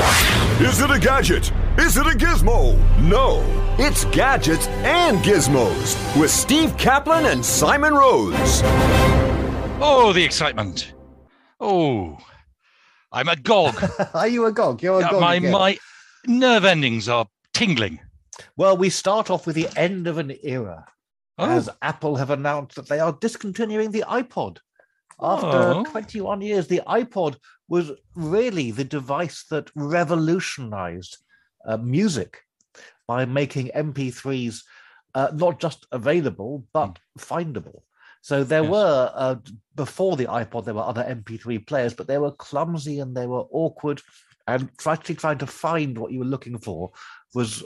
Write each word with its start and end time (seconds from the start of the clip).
Is 0.00 0.80
it 0.80 0.90
a 0.90 0.98
gadget? 0.98 1.50
Is 1.78 1.96
it 1.96 2.06
a 2.06 2.10
gizmo? 2.10 2.76
No. 3.00 3.42
It's 3.78 4.04
gadgets 4.06 4.66
and 4.68 5.18
gizmos 5.18 5.94
with 6.20 6.30
Steve 6.30 6.76
Kaplan 6.76 7.26
and 7.26 7.44
Simon 7.44 7.94
Rose. 7.94 8.60
Oh, 9.80 10.12
the 10.14 10.22
excitement. 10.24 10.92
Oh, 11.60 12.18
I'm 13.12 13.28
agog. 13.28 13.82
Are 14.14 14.28
you 14.28 14.44
agog? 14.46 14.82
You're 14.82 15.00
Yeah, 15.00 15.08
agog. 15.08 15.20
my, 15.20 15.34
again. 15.36 15.52
my 15.52 15.78
nerve 16.26 16.64
endings 16.64 17.08
are 17.08 17.26
tingling. 17.54 18.00
Well, 18.56 18.76
we 18.76 18.90
start 18.90 19.30
off 19.30 19.46
with 19.46 19.56
the 19.56 19.68
end 19.76 20.06
of 20.06 20.18
an 20.18 20.34
era, 20.42 20.84
Oh, 21.38 21.48
as 21.50 21.70
Apple 21.82 22.16
have 22.16 22.30
announced 22.30 22.76
that 22.76 22.88
they 22.88 22.98
are 23.00 23.12
discontinuing 23.12 23.90
the 23.92 24.04
iPod. 24.08 24.58
After 25.20 25.46
Oh. 25.46 25.84
21 25.84 26.42
years, 26.42 26.66
the 26.66 26.82
iPod 26.86 27.36
was 27.68 27.90
really 28.14 28.70
the 28.70 28.84
device 28.84 29.44
that 29.50 29.70
revolutionized 29.74 31.18
uh, 31.66 31.76
music 31.76 32.42
by 33.08 33.24
making 33.24 33.68
MP3s 33.74 34.62
uh, 35.14 35.30
not 35.34 35.58
just 35.58 35.86
available, 35.92 36.66
but 36.72 36.98
findable. 37.18 37.82
So 38.20 38.44
there 38.44 38.62
Yes. 38.62 38.70
were, 38.70 39.10
uh, 39.14 39.36
before 39.74 40.16
the 40.16 40.26
iPod, 40.26 40.64
there 40.64 40.74
were 40.74 40.82
other 40.82 41.04
MP3 41.04 41.66
players, 41.66 41.94
but 41.94 42.06
they 42.06 42.18
were 42.18 42.32
clumsy 42.32 42.98
and 43.00 43.16
they 43.16 43.26
were 43.26 43.44
awkward. 43.50 44.02
And 44.46 44.70
actually 44.86 45.14
trying 45.14 45.38
to 45.38 45.46
find 45.46 45.96
what 45.96 46.12
you 46.12 46.18
were 46.20 46.24
looking 46.24 46.58
for 46.58 46.92
was 47.34 47.64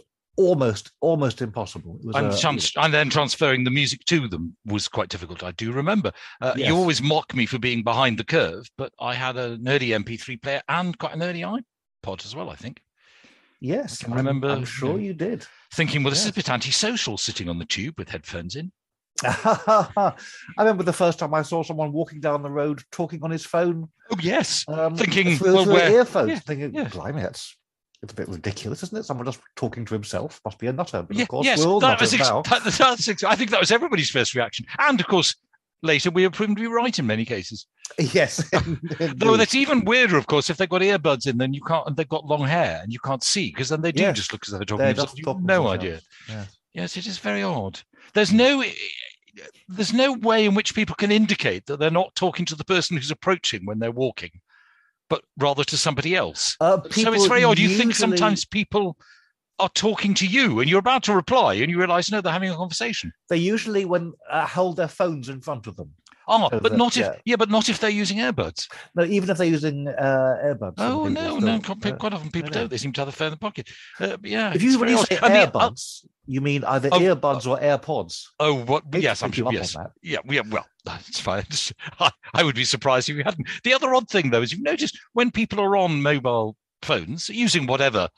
almost 0.48 0.90
almost 1.00 1.42
impossible. 1.42 1.98
It 2.00 2.06
was 2.06 2.16
and, 2.16 2.26
a- 2.32 2.38
trans- 2.38 2.72
and 2.76 2.92
then 2.94 3.10
transferring 3.10 3.64
the 3.64 3.70
music 3.70 4.04
to 4.06 4.28
them 4.28 4.56
was 4.64 4.88
quite 4.88 5.08
difficult. 5.08 5.42
I 5.42 5.52
do 5.52 5.72
remember. 5.72 6.12
Uh, 6.40 6.54
Yes. 6.56 6.68
You 6.68 6.76
always 6.76 7.00
mock 7.02 7.34
me 7.34 7.46
for 7.46 7.58
being 7.58 7.82
behind 7.82 8.18
the 8.18 8.24
curve, 8.24 8.68
but 8.78 8.92
I 9.00 9.14
had 9.14 9.36
an 9.36 9.66
early 9.68 9.88
MP3 9.90 10.40
player 10.42 10.62
and 10.68 10.96
quite 10.98 11.14
an 11.14 11.22
early 11.22 11.40
iPod 11.42 12.24
as 12.24 12.34
well, 12.34 12.48
I 12.50 12.56
think. 12.56 12.80
yes, 13.60 14.02
I 14.02 14.04
can 14.04 14.12
I'm- 14.14 14.26
remember, 14.26 14.48
I'm 14.50 14.64
sure 14.64 14.98
yeah. 14.98 15.06
you 15.08 15.14
did. 15.14 15.46
Thinking, 15.74 16.02
well, 16.02 16.10
this 16.10 16.24
is 16.24 16.30
a 16.30 16.32
bit 16.32 16.48
antisocial 16.50 17.16
sitting 17.18 17.48
on 17.48 17.58
the 17.58 17.66
tube 17.66 17.96
with 17.98 18.08
headphones 18.08 18.56
in. 18.56 18.72
I 19.24 20.14
remember 20.58 20.82
the 20.82 20.92
first 20.94 21.18
time 21.18 21.34
I 21.34 21.42
saw 21.42 21.62
someone 21.62 21.92
walking 21.92 22.20
down 22.20 22.42
the 22.42 22.50
road 22.50 22.82
talking 22.90 23.22
on 23.22 23.30
his 23.30 23.44
phone, 23.44 23.88
Oh, 24.10 24.16
yes. 24.20 24.64
um, 24.68 24.96
Thinking, 24.96 25.36
through, 25.36 25.54
well, 25.54 25.64
through 25.64 25.76
earphones, 25.76 26.30
yeah, 26.30 26.38
thinking, 26.38 26.74
yeah. 26.74 26.88
"Blimey, 26.88 27.20
that's 27.22 27.56
a 28.02 28.14
bit 28.14 28.28
ridiculous, 28.28 28.82
isn't 28.82 28.98
it? 28.98 29.02
Someone 29.04 29.26
just 29.26 29.40
talking 29.56 29.84
to 29.84 29.94
himself 29.94 30.40
must 30.44 30.58
be 30.58 30.66
a 30.68 30.72
nutter." 30.72 31.02
But 31.02 31.16
Yeah, 31.16 31.22
of 31.24 31.28
course, 31.28 31.44
yes, 31.46 31.60
that 31.62 32.00
was 32.00 32.14
ex- 32.14 32.28
that- 32.28 32.64
that's 32.78 33.08
ex- 33.08 33.24
I 33.24 33.34
think 33.36 33.50
that 33.50 33.60
was 33.60 33.70
everybody's 33.70 34.10
first 34.10 34.34
reaction. 34.34 34.64
And 34.78 34.98
of 35.00 35.06
course, 35.06 35.34
later 35.82 36.10
we 36.10 36.22
have 36.22 36.32
proven 36.32 36.54
to 36.56 36.60
be 36.62 36.66
right 36.66 36.98
in 36.98 37.06
many 37.06 37.24
cases. 37.24 37.66
yes, 37.98 38.48
Though 39.16 39.36
that's 39.36 39.54
even 39.54 39.84
weirder, 39.84 40.16
of 40.16 40.26
course, 40.28 40.48
if 40.48 40.56
they've 40.56 40.68
got 40.68 40.80
earbuds 40.82 41.26
in, 41.26 41.38
then 41.38 41.52
you 41.52 41.60
can't, 41.62 41.86
and 41.86 41.96
they've 41.96 42.08
got 42.08 42.24
long 42.24 42.46
hair 42.46 42.80
and 42.82 42.92
you 42.92 42.98
can't 43.00 43.22
see 43.22 43.48
because 43.50 43.68
then 43.68 43.80
they 43.82 43.92
do 43.92 44.02
Yes. 44.02 44.16
just 44.16 44.32
look 44.32 44.44
as 44.46 44.52
though 44.52 44.58
they're 44.58 44.64
talking 44.64 44.78
They're 44.84 44.94
to 44.94 45.00
themselves. 45.00 45.12
just 45.12 45.18
You've 45.18 45.24
talking 45.26 45.46
no 45.46 45.68
idea. 45.68 46.00
Yeah. 46.28 46.44
Yes, 46.72 46.96
it 46.96 47.06
is 47.06 47.18
very 47.18 47.42
odd. 47.42 47.80
There's 48.14 48.32
no, 48.32 48.60
eh, 48.62 48.70
there's 49.68 49.92
no 49.92 50.12
way 50.12 50.44
in 50.46 50.54
which 50.54 50.74
people 50.74 50.94
can 50.94 51.10
indicate 51.10 51.66
that 51.66 51.78
they're 51.78 51.90
not 51.90 52.14
talking 52.14 52.44
to 52.46 52.54
the 52.54 52.64
person 52.64 52.96
who's 52.96 53.10
approaching 53.10 53.64
when 53.66 53.78
they're 53.80 53.90
walking, 53.90 54.30
but 55.10 55.22
rather 55.36 55.64
to 55.64 55.76
somebody 55.76 56.16
else. 56.16 56.56
Uh, 56.60 56.80
so 56.90 57.12
it's 57.12 57.26
very 57.26 57.44
odd. 57.44 57.58
You 57.58 57.76
think 57.76 57.94
sometimes 57.94 58.46
people 58.46 58.96
are 59.58 59.68
talking 59.74 60.14
to 60.14 60.26
you 60.26 60.60
and 60.60 60.70
you're 60.70 60.78
about 60.78 61.02
to 61.02 61.14
reply 61.14 61.54
and 61.54 61.70
you 61.70 61.76
realize 61.76 62.10
no, 62.10 62.22
they're 62.22 62.32
having 62.32 62.50
a 62.50 62.56
conversation. 62.56 63.12
they 63.28 63.36
usually 63.36 63.84
when 63.84 64.14
uh, 64.30 64.46
hold 64.46 64.76
their 64.76 64.88
phones 64.88 65.28
in 65.28 65.40
front 65.42 65.66
of 65.66 65.76
them. 65.76 65.92
Oh, 66.32 66.48
but 66.48 66.76
not 66.76 66.96
if 66.96 67.04
yeah. 67.06 67.14
yeah. 67.24 67.36
but 67.36 67.50
not 67.50 67.68
if 67.68 67.80
they're 67.80 67.90
using 67.90 68.18
earbuds. 68.18 68.68
No, 68.94 69.04
even 69.04 69.28
if 69.28 69.36
they're 69.38 69.46
using 69.46 69.88
uh, 69.88 70.36
earbuds. 70.44 70.74
Oh 70.78 71.06
people 71.06 71.10
no, 71.10 71.20
still- 71.20 71.40
no. 71.40 71.60
Quite, 71.60 71.86
uh, 71.86 71.96
quite 71.96 72.12
often 72.14 72.30
people 72.30 72.50
no, 72.50 72.54
no. 72.54 72.60
don't. 72.62 72.70
They 72.70 72.76
seem 72.78 72.92
to 72.92 73.00
have 73.00 73.08
the 73.08 73.12
phone 73.12 73.26
in 73.26 73.32
the 73.32 73.38
pocket. 73.38 73.68
Uh, 73.98 74.16
yeah. 74.22 74.54
If 74.54 74.62
you 74.62 74.78
when 74.78 74.90
you 74.90 74.98
say 74.98 75.18
And 75.22 75.34
the- 75.34 75.40
uh, 75.40 75.50
earbuds, 75.50 76.06
you 76.26 76.40
mean 76.40 76.62
either 76.64 76.88
Oh, 76.92 77.00
earbuds 77.00 77.46
or 77.46 77.58
AirPods. 77.58 78.26
oh, 78.38 78.54
what? 78.64 78.84
Yes, 78.94 79.22
I'm 79.22 79.32
sure. 79.32 79.52
Yes, 79.52 79.76
yeah, 80.02 80.18
yeah. 80.24 80.42
Well, 80.48 80.66
that's 80.84 81.18
fine. 81.18 81.44
I, 82.00 82.10
I 82.34 82.44
would 82.44 82.54
be 82.54 82.64
surprised 82.64 83.08
if 83.08 83.16
you 83.16 83.24
hadn't. 83.24 83.48
The 83.64 83.74
other 83.74 83.92
odd 83.94 84.08
thing, 84.08 84.30
though, 84.30 84.42
is 84.42 84.52
you've 84.52 84.62
noticed 84.62 84.96
when 85.14 85.32
people 85.32 85.58
are 85.60 85.76
on 85.76 86.00
mobile 86.00 86.56
phones 86.82 87.28
using 87.28 87.66
whatever 87.66 88.08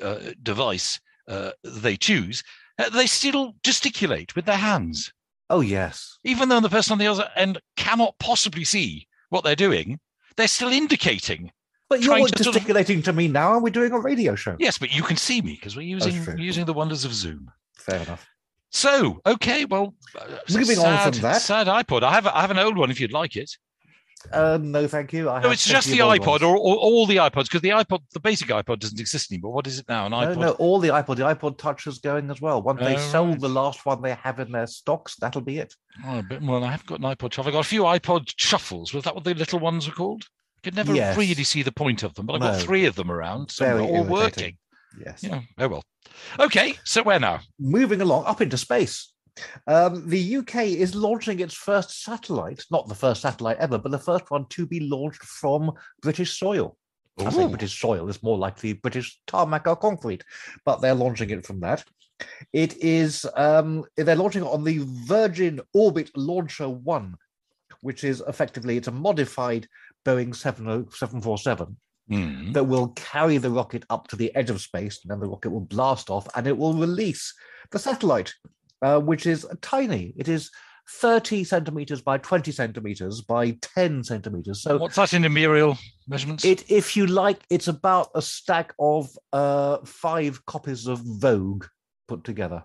uh, 0.00 0.18
device 0.42 1.00
uh, 1.28 1.50
they 1.64 1.96
choose, 1.96 2.42
uh, 2.78 2.88
they 2.90 3.06
still 3.06 3.54
gesticulate 3.64 4.36
with 4.36 4.44
their 4.44 4.56
hands, 4.56 5.12
Oh 5.48 5.60
yes. 5.60 6.18
even 6.24 6.48
though 6.48 6.60
the 6.60 6.68
person 6.68 6.92
on 6.92 6.98
the 6.98 7.06
other 7.06 7.28
end 7.36 7.58
cannot 7.76 8.18
possibly 8.18 8.64
see 8.64 9.06
what 9.30 9.44
they're 9.44 9.54
doing. 9.56 9.98
They're 10.36 10.48
still 10.48 10.72
indicating. 10.72 11.50
But 11.88 12.02
you're 12.02 12.16
to 12.16 12.20
sort 12.22 12.38
of- 12.38 12.52
gesticulating 12.52 13.00
to 13.02 13.12
me 13.12 13.28
now, 13.28 13.54
and 13.54 13.62
we're 13.62 13.70
doing 13.70 13.92
a 13.92 13.98
radio 14.00 14.34
show. 14.34 14.56
Yes, 14.58 14.76
but 14.76 14.92
you 14.94 15.02
can 15.02 15.16
see 15.16 15.40
me 15.40 15.52
because 15.54 15.76
we're 15.76 15.82
using 15.82 16.38
using 16.38 16.64
the 16.64 16.72
wonders 16.72 17.04
of 17.04 17.14
Zoom. 17.14 17.50
Fair 17.76 18.00
enough. 18.02 18.26
So, 18.70 19.20
okay, 19.24 19.64
well, 19.64 19.94
uh, 20.20 20.38
Moving 20.52 20.78
on 20.80 21.12
from 21.12 21.22
that. 21.22 21.40
sad 21.40 21.68
iPod. 21.68 22.02
I 22.02 22.12
have 22.12 22.26
a, 22.26 22.36
I 22.36 22.40
have 22.40 22.50
an 22.50 22.58
old 22.58 22.76
one 22.76 22.90
if 22.90 23.00
you'd 23.00 23.12
like 23.12 23.36
it. 23.36 23.56
Uh, 24.32 24.58
no, 24.60 24.86
thank 24.88 25.12
you. 25.12 25.28
I 25.30 25.40
No, 25.42 25.50
it's 25.50 25.64
just 25.66 25.88
the 25.88 25.98
iPod 25.98 26.40
or, 26.40 26.56
or 26.56 26.76
all 26.76 27.06
the 27.06 27.16
iPods 27.16 27.44
because 27.44 27.60
the 27.60 27.68
iPod, 27.70 28.00
the 28.12 28.20
basic 28.20 28.48
iPod, 28.48 28.80
doesn't 28.80 28.98
exist 28.98 29.30
anymore. 29.30 29.52
What 29.52 29.66
is 29.66 29.78
it 29.78 29.88
now? 29.88 30.06
An 30.06 30.12
No, 30.12 30.18
iPod? 30.18 30.36
no, 30.38 30.50
all 30.52 30.80
the 30.80 30.88
iPod. 30.88 31.16
The 31.16 31.22
iPod 31.22 31.58
Touch 31.58 31.86
is 31.86 31.98
going 31.98 32.30
as 32.30 32.40
well. 32.40 32.60
Once 32.62 32.80
they 32.80 32.94
Oh, 32.94 32.98
sell 32.98 33.26
right. 33.28 33.40
the 33.40 33.48
last 33.48 33.86
one 33.86 34.02
they 34.02 34.14
have 34.14 34.40
in 34.40 34.50
their 34.52 34.66
stocks, 34.66 35.16
that'll 35.16 35.42
be 35.42 35.58
it. 35.58 35.74
Oh, 36.04 36.18
a 36.18 36.22
bit 36.22 36.42
more. 36.42 36.60
I 36.62 36.70
haven't 36.72 36.86
got 36.88 36.98
an 36.98 37.04
iPod 37.04 37.32
shuffle. 37.34 37.50
I 37.50 37.52
got 37.52 37.64
a 37.64 37.68
few 37.68 37.82
iPod 37.82 38.32
shuffles. 38.36 38.92
Was 38.92 39.04
that 39.04 39.14
what 39.14 39.24
the 39.24 39.34
little 39.34 39.60
ones 39.60 39.86
were 39.86 39.94
called? 39.94 40.24
I 40.58 40.60
could 40.62 40.74
never 40.74 40.94
Yes. 40.94 41.16
really 41.16 41.44
see 41.44 41.62
the 41.62 41.72
point 41.72 42.02
of 42.02 42.14
them, 42.14 42.26
but 42.26 42.34
I 42.34 42.38
got 42.38 42.58
No. 42.58 42.64
three 42.64 42.86
of 42.86 42.96
them 42.96 43.10
around, 43.10 43.50
so 43.50 43.64
they're 43.64 43.80
all 43.80 44.06
irritating. 44.06 44.10
working. 44.12 44.58
Yes. 44.98 45.22
Yeah. 45.22 45.40
Oh 45.58 45.68
well. 45.68 45.84
Okay. 46.40 46.78
So 46.84 47.02
where 47.02 47.20
now? 47.20 47.40
Moving 47.60 48.00
along 48.00 48.24
up 48.24 48.40
into 48.40 48.56
space. 48.56 49.12
Um, 49.66 50.08
the 50.08 50.36
UK 50.36 50.56
is 50.66 50.94
launching 50.94 51.40
its 51.40 51.54
first 51.54 52.02
satellite, 52.02 52.64
not 52.70 52.88
the 52.88 52.94
first 52.94 53.22
satellite 53.22 53.58
ever, 53.58 53.78
but 53.78 53.92
the 53.92 53.98
first 53.98 54.30
one 54.30 54.46
to 54.50 54.66
be 54.66 54.80
launched 54.80 55.22
from 55.22 55.72
British 56.02 56.38
soil. 56.38 56.76
I 57.18 57.30
say 57.30 57.46
British 57.46 57.80
soil 57.80 58.08
is 58.08 58.22
more 58.22 58.36
like 58.36 58.58
the 58.58 58.74
British 58.74 59.18
tarmac 59.26 59.66
or 59.66 59.76
concrete, 59.76 60.22
but 60.66 60.80
they're 60.80 60.94
launching 60.94 61.30
it 61.30 61.46
from 61.46 61.60
that. 61.60 61.82
It 62.52 62.76
is 62.82 63.26
um, 63.36 63.84
they're 63.96 64.16
launching 64.16 64.42
it 64.42 64.48
on 64.48 64.64
the 64.64 64.80
Virgin 65.06 65.60
Orbit 65.72 66.10
Launcher 66.14 66.68
One, 66.68 67.14
which 67.80 68.04
is 68.04 68.22
effectively 68.28 68.76
it's 68.76 68.88
a 68.88 68.92
modified 68.92 69.66
Boeing 70.04 70.34
70 70.34 70.90
747 70.94 71.76
Hmm. 72.08 72.52
that 72.52 72.62
will 72.62 72.90
carry 72.90 73.36
the 73.36 73.50
rocket 73.50 73.84
up 73.90 74.06
to 74.08 74.16
the 74.16 74.32
edge 74.36 74.48
of 74.48 74.60
space, 74.60 75.00
and 75.02 75.10
then 75.10 75.18
the 75.18 75.26
rocket 75.26 75.50
will 75.50 75.60
blast 75.60 76.08
off, 76.08 76.28
and 76.36 76.46
it 76.46 76.56
will 76.56 76.72
release 76.72 77.34
the 77.72 77.80
satellite, 77.80 78.32
uh, 78.82 79.00
which 79.00 79.26
is 79.26 79.46
tiny. 79.62 80.12
It 80.16 80.28
is 80.28 80.50
30 80.88 81.44
centimeters 81.44 82.00
by 82.00 82.18
20 82.18 82.52
centimeters 82.52 83.20
by 83.20 83.52
10 83.74 84.04
centimeters. 84.04 84.62
So 84.62 84.76
What's 84.78 84.96
that 84.96 85.12
in 85.14 85.24
imperial 85.24 85.76
measurements? 86.06 86.44
it, 86.44 86.70
if 86.70 86.96
you 86.96 87.06
like, 87.06 87.42
it's 87.50 87.68
about 87.68 88.10
a 88.14 88.22
stack 88.22 88.72
of 88.78 89.08
uh, 89.32 89.78
five 89.84 90.44
copies 90.46 90.86
of 90.86 91.00
Vogue 91.00 91.64
put 92.06 92.22
together. 92.24 92.62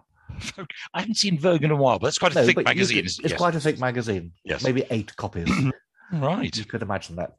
I 0.94 1.00
haven't 1.01 1.15
seen 1.18 1.38
Vogue 1.39 1.63
in 1.63 1.71
a 1.71 1.75
while, 1.75 2.00
but 2.00 2.07
it's 2.07 2.18
quite 2.18 2.31
a 2.33 2.35
No, 2.35 2.45
thick 2.45 2.63
magazine. 2.63 2.97
could- 3.00 3.06
it's 3.06 3.19
Yes. 3.19 3.33
quite 3.38 3.56
a 3.56 3.59
thick 3.59 3.80
magazine. 3.80 4.31
Yes. 4.45 4.63
Maybe 4.63 4.85
eight 4.91 5.15
copies. 5.15 5.50
right. 6.13 6.56
you 6.56 6.65
could 6.65 6.81
imagine 6.83 7.15
that. 7.18 7.33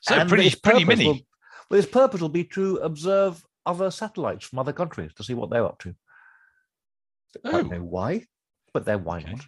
So 0.00 0.14
And 0.16 0.28
pretty 0.28 0.54
pretty 0.62 0.84
mini. 0.84 1.06
will- 1.06 1.18
well, 1.70 1.78
its 1.80 1.88
purpose 1.90 2.20
will 2.20 2.28
be 2.28 2.44
to 2.44 2.76
observe 2.78 3.42
other 3.64 3.90
satellites 3.90 4.44
from 4.44 4.58
other 4.58 4.72
countries 4.72 5.14
to 5.14 5.24
see 5.24 5.32
what 5.34 5.48
they're 5.50 5.64
up 5.64 5.78
to. 5.80 5.94
I 7.44 7.50
don't 7.50 7.66
Oh. 7.72 7.76
know 7.76 7.82
why, 7.84 8.26
but 8.72 8.84
then 8.84 9.04
why 9.04 9.18
Okay. 9.18 9.32
not? 9.32 9.46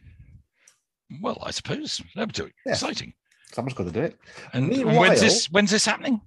Well, 1.20 1.38
I 1.42 1.50
suppose. 1.52 2.02
That'd 2.14 2.34
be 2.34 2.52
Yeah. 2.66 2.72
exciting. 2.72 3.14
Someone's 3.52 3.74
got 3.74 3.84
to 3.84 3.92
do 3.92 4.02
it. 4.02 4.18
And 4.52 4.68
Meanwhile- 4.68 4.98
when's 5.00 5.20
this 5.20 5.46
when's 5.50 5.70
this 5.70 5.84
happening? 5.84 6.20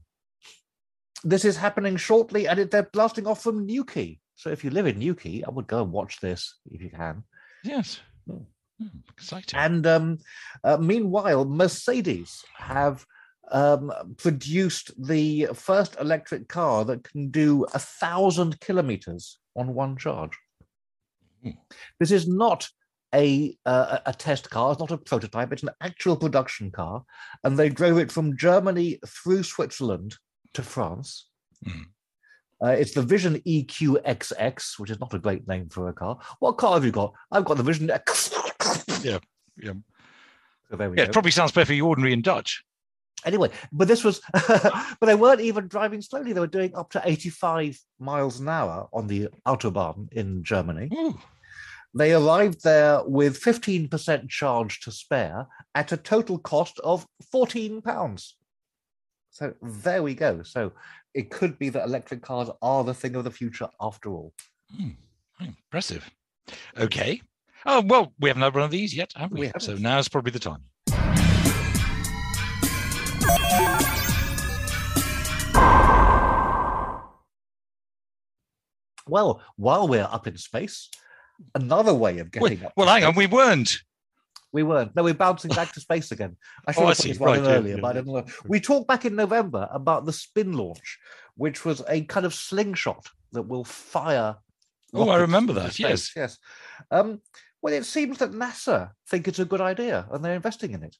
This 1.23 1.44
is 1.44 1.57
happening 1.57 1.97
shortly, 1.97 2.47
and 2.47 2.59
it, 2.59 2.71
they're 2.71 2.83
blasting 2.83 3.27
off 3.27 3.44
from 3.44 3.65
Newquay. 3.65 4.19
So 4.35 4.50
if 4.50 4.63
you 4.63 4.69
live 4.69 4.88
in 4.88 5.00
Newquay, 5.00 5.44
I 5.45 5.50
would 5.50 5.67
go 5.67 5.83
and 5.83 5.91
watch 5.91 6.21
this 6.21 6.56
if 6.71 6.81
you 6.81 6.89
can. 6.89 7.23
Yes. 7.63 8.00
Hmm, 8.25 8.44
exciting. 9.11 9.59
And 9.59 9.85
um, 9.85 10.19
uh, 10.63 10.77
meanwhile, 10.77 11.44
Mercedes 11.44 12.45
have 12.56 13.06
um, 13.51 13.91
produced 14.15 14.91
the 15.07 15.47
first 15.53 15.97
electric 16.00 16.47
car 16.47 16.85
that 16.85 17.03
can 17.03 17.31
do 17.31 17.65
a 17.73 17.79
thousand 17.79 18.61
kilometers 18.61 19.39
on 19.57 19.73
one 19.73 19.97
charge. 19.97 20.38
Hmm. 21.44 21.51
This 22.00 22.12
is 22.12 22.27
not 22.27 22.68
a, 23.13 23.57
uh, 23.65 24.00
a 24.06 24.13
test 24.13 24.50
car, 24.50 24.71
it's 24.71 24.80
not 24.80 24.91
a 24.91 24.97
prototype, 24.97 25.51
it's 25.51 25.63
an 25.63 25.69
actual 25.81 26.15
production 26.15 26.71
car. 26.71 27.03
And 27.44 27.57
they 27.57 27.69
drove 27.69 27.97
it 27.97 28.12
from 28.12 28.38
Germany 28.38 29.00
through 29.07 29.44
Switzerland 29.44 30.15
to 30.53 30.62
France. 30.62 31.27
Hmm. 31.65 31.81
Uh, 32.62 32.71
it's 32.71 32.94
the 32.94 33.01
Vision 33.01 33.36
EQXX, 33.47 34.80
which 34.80 34.91
is 34.91 35.00
not 35.00 35.13
a 35.13 35.19
great 35.19 35.47
name 35.47 35.69
for 35.69 35.88
a 35.88 35.94
car. 35.94 36.19
What 36.39 36.57
car 36.57 36.74
have 36.74 36.83
you 36.83 36.91
got? 36.91 37.13
I've 37.31 37.45
got 37.45 37.57
the 37.57 37.63
Vision 37.63 37.89
X. 37.89 38.31
Yeah, 39.01 39.19
yeah. 39.56 39.74
So 40.69 40.75
there 40.75 40.89
we 40.89 40.97
Yeah, 40.97 41.06
go. 41.06 41.09
it 41.09 41.13
probably 41.13 41.31
sounds 41.31 41.53
perfectly 41.53 41.80
ordinary 41.80 42.12
in 42.12 42.21
Dutch. 42.21 42.63
Anyway, 43.25 43.50
but 43.71 43.88
this 43.88 44.04
was, 44.04 44.21
but 44.33 44.98
they 45.01 45.16
weren't 45.16 45.42
even 45.42 45.68
driving 45.68 46.01
slowly. 46.01 46.33
They 46.33 46.39
were 46.39 46.48
doing 46.48 46.75
up 46.75 46.92
to 46.92 47.01
85 47.04 47.77
miles 48.00 48.39
an 48.39 48.48
hour 48.50 48.88
on 48.94 49.07
the 49.07 49.30
Autobahn 49.45 50.12
in 50.13 50.44
Germany. 50.44 50.89
Ooh. 50.94 51.19
They 51.94 52.13
arrived 52.13 52.63
there 52.63 53.04
with 53.04 53.42
15% 53.42 54.30
charge 54.30 54.80
to 54.81 54.92
spare 54.92 55.48
at 55.74 55.92
a 55.92 55.98
total 55.98 56.38
cost 56.38 56.80
of 56.80 57.06
14 57.31 57.81
pounds. 57.81 58.36
So 59.31 59.54
there 59.62 60.04
we 60.04 60.13
go. 60.13 60.44
So 60.44 60.71
it 61.13 61.31
could 61.31 61.57
be 61.57 61.69
that 61.69 61.86
electric 61.86 62.21
cars 62.21 62.50
are 62.62 62.83
the 62.83 62.94
thing 62.94 63.16
of 63.16 63.24
the 63.24 63.31
future 63.31 63.69
after 63.81 64.12
all. 64.12 64.33
Hmm, 64.75 64.89
Impressive. 65.39 66.10
Okay. 66.77 67.21
Oh, 67.66 67.81
well, 67.86 68.13
we 68.19 68.30
haven't 68.30 68.44
had 68.44 68.54
one 68.54 68.63
of 68.63 68.71
these 68.71 68.95
yet, 68.95 69.13
have 69.16 69.31
we? 69.31 69.42
We 69.42 69.51
so 69.60 69.75
now's 69.75 70.07
probably 70.07 70.31
the 70.31 70.39
time. 70.39 70.63
Well, 79.09 79.41
while 79.56 79.88
we're 79.88 80.07
up 80.09 80.27
in 80.27 80.38
space, 80.38 80.89
another 81.56 81.94
way 81.94 82.19
of 82.19 82.27
Wait, 82.27 82.31
getting 82.50 82.65
up. 82.65 82.73
well, 82.77 82.88
hang 82.88 83.03
on, 83.03 83.15
we 83.15 83.27
weren't. 83.27 83.81
We 84.51 84.63
weren't. 84.63 84.95
No, 84.95 85.03
we're 85.03 85.13
bouncing 85.13 85.51
back 85.51 85.71
to 85.73 85.79
space 85.79 86.11
again. 86.11 86.35
I 86.67 86.71
should 86.73 86.83
Oh, 86.83 86.88
have 86.88 86.97
put 86.97 87.06
this 87.07 87.19
Right, 87.19 87.44
yeah, 87.44 87.50
earlier, 87.50 87.75
yeah, 87.75 87.81
but 87.81 87.89
I 87.89 87.94
didn't 87.94 88.13
know. 88.13 88.25
We 88.47 88.59
talked 88.59 88.88
back 88.88 89.06
in 89.06 89.15
November 89.15 89.67
about 89.71 90.06
the 90.06 90.11
SpinLaunch, 90.11 90.79
which 91.35 91.65
was 91.65 91.83
a 91.88 92.01
kind 92.06 92.25
of 92.25 92.33
slingshot 92.33 93.07
that 93.33 93.44
will 93.44 93.63
fire. 93.63 94.38
Oh, 94.94 95.09
I 95.09 95.17
remember 95.17 95.53
that, 95.53 95.73
space. 95.73 95.79
yes. 95.79 96.11
yes. 96.15 96.38
Um, 96.89 97.21
well, 97.61 97.73
it 97.75 97.85
seems 97.85 98.17
that 98.19 98.31
NASA 98.31 98.91
think 99.07 99.27
it's 99.27 99.38
a 99.39 99.45
good 99.45 99.61
idea 99.61 100.07
and 100.11 100.25
they're 100.25 100.33
investing 100.35 100.71
in 100.73 100.81
it. 100.81 100.95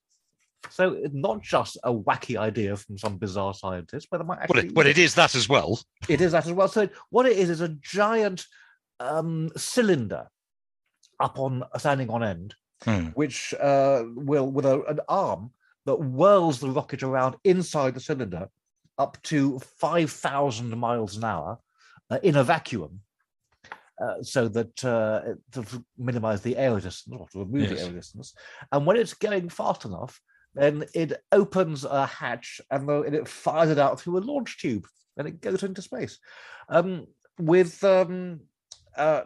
So 0.70 0.94
it's 0.94 1.14
not 1.14 1.42
just 1.42 1.78
a 1.84 1.94
wacky 1.94 2.38
idea 2.38 2.76
from 2.76 2.98
some 2.98 3.18
bizarre 3.18 3.54
scientist, 3.54 4.08
but 4.12 4.22
it 4.22 4.26
might 4.26 4.38
Well, 4.50 4.60
actually. 4.60 4.68
it, 4.68 4.76
well, 4.76 4.88
it 4.88 4.98
is 4.98 5.16
that 5.16 5.36
as 5.36 5.48
well. 5.48 5.80
It 6.08 6.22
is 6.22 6.34
that 6.34 6.46
as 6.46 6.52
well. 6.54 6.68
So 6.68 6.90
what 7.10 7.26
it 7.26 7.38
is 7.38 7.50
is 7.50 7.62
a 7.62 7.70
giant 7.70 8.46
um, 9.00 9.50
cylinder 9.56 10.28
up 11.20 11.40
on 11.40 11.64
standing 11.78 12.10
on 12.10 12.24
end, 12.24 12.56
Hmm. 12.84 13.08
which 13.08 13.54
uh, 13.60 14.04
will 14.16 14.50
with 14.50 14.66
a, 14.66 14.82
an 14.86 15.02
arm 15.10 15.52
that 15.86 15.96
whirls 15.96 16.62
the 16.62 16.70
rocket 16.70 17.04
around 17.04 17.36
inside 17.44 17.94
the 17.94 18.00
cylinder 18.00 18.48
up 18.98 19.22
to 19.24 19.60
five 19.60 20.10
thousand 20.12 20.78
miles 20.78 21.18
an 21.18 21.26
hour 21.26 21.58
uh, 22.10 22.20
in 22.24 22.38
a 22.38 22.44
vacuum. 22.44 23.02
Uh, 24.02 24.24
so 24.24 24.48
that 24.48 24.86
uh, 24.86 25.22
to 25.52 25.84
minimize 25.98 26.42
the 26.42 26.56
air 26.56 26.74
resistance 26.74 27.14
or 27.20 27.28
to 27.28 27.40
remove 27.40 27.68
the 27.70 27.82
air 27.82 27.88
resistance. 27.92 28.34
And 28.72 28.86
when 28.86 28.96
it's 28.96 29.14
going 29.14 29.50
fast 29.50 29.84
enough, 29.84 30.22
then 30.60 30.86
it 30.94 31.24
opens 31.32 31.86
a 31.86 32.06
hatch 32.06 32.62
and, 32.70 32.90
it 33.14 33.28
fires 33.28 33.70
it 33.70 33.80
out 33.80 34.00
through 34.00 34.18
a 34.18 34.20
launch 34.20 34.60
tube 34.60 34.86
and 35.18 35.28
it 35.28 35.42
goes 35.42 35.64
into 35.64 35.82
space. 35.82 36.20
Um, 36.68 37.08
with 37.40 37.84
um, 37.84 38.42
uh, 38.98 39.22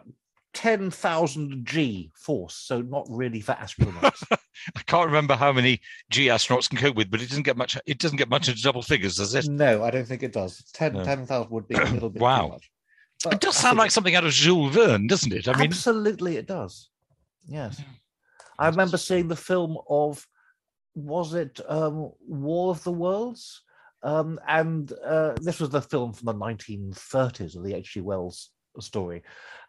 10,000 0.54 1.66
G 1.66 2.10
force, 2.14 2.54
so 2.54 2.80
not 2.80 3.06
really 3.10 3.40
for 3.40 3.52
astronauts. 3.52 4.22
I 4.76 4.80
can't 4.86 5.06
remember 5.06 5.34
how 5.34 5.52
many 5.52 5.80
G 6.10 6.28
astronauts 6.28 6.68
can 6.70 6.78
cope 6.78 6.96
with, 6.96 7.10
but 7.10 7.20
it 7.20 7.28
doesn't 7.28 7.42
get 7.42 7.56
much. 7.56 7.76
It 7.86 7.98
doesn't 7.98 8.16
get 8.18 8.28
much 8.28 8.48
into 8.48 8.62
double 8.62 8.82
figures, 8.82 9.16
does 9.16 9.34
it? 9.34 9.48
no, 9.48 9.82
I 9.82 9.90
don't 9.90 10.06
think 10.06 10.22
it 10.22 10.32
does. 10.32 10.62
10 10.74 10.92
No. 10.94 11.04
10,000 11.04 11.50
would 11.50 11.68
be 11.68 11.74
a 11.74 11.84
little 11.84 12.08
bit 12.08 12.22
Wow. 12.22 12.42
too 12.46 12.48
much. 12.52 12.70
But 13.24 13.34
It 13.34 13.40
does 13.40 13.56
sound 13.56 13.78
like 13.78 13.90
something 13.90 14.14
out 14.14 14.24
of 14.24 14.32
Jules 14.32 14.74
Verne, 14.74 15.06
doesn't 15.06 15.32
it? 15.32 15.48
I 15.48 15.52
mean, 15.56 15.66
absolutely 15.66 16.36
it 16.36 16.46
does. 16.46 16.88
Yes. 17.46 17.80
I 18.58 18.68
remember 18.68 18.96
seeing 18.96 19.28
the 19.28 19.36
film 19.36 19.76
of, 19.88 20.26
was 20.94 21.34
it 21.34 21.60
um, 21.68 22.12
War 22.26 22.70
of 22.70 22.82
the 22.84 22.92
Worlds? 22.92 23.62
Um, 24.02 24.38
and 24.46 24.92
uh, 25.04 25.34
this 25.40 25.60
was 25.60 25.70
the 25.70 25.80
film 25.80 26.12
from 26.12 26.26
the 26.26 26.34
1930s 26.34 27.56
of 27.56 27.64
the 27.64 27.74
H.G. 27.74 28.02
Wells 28.02 28.50
story. 28.80 29.22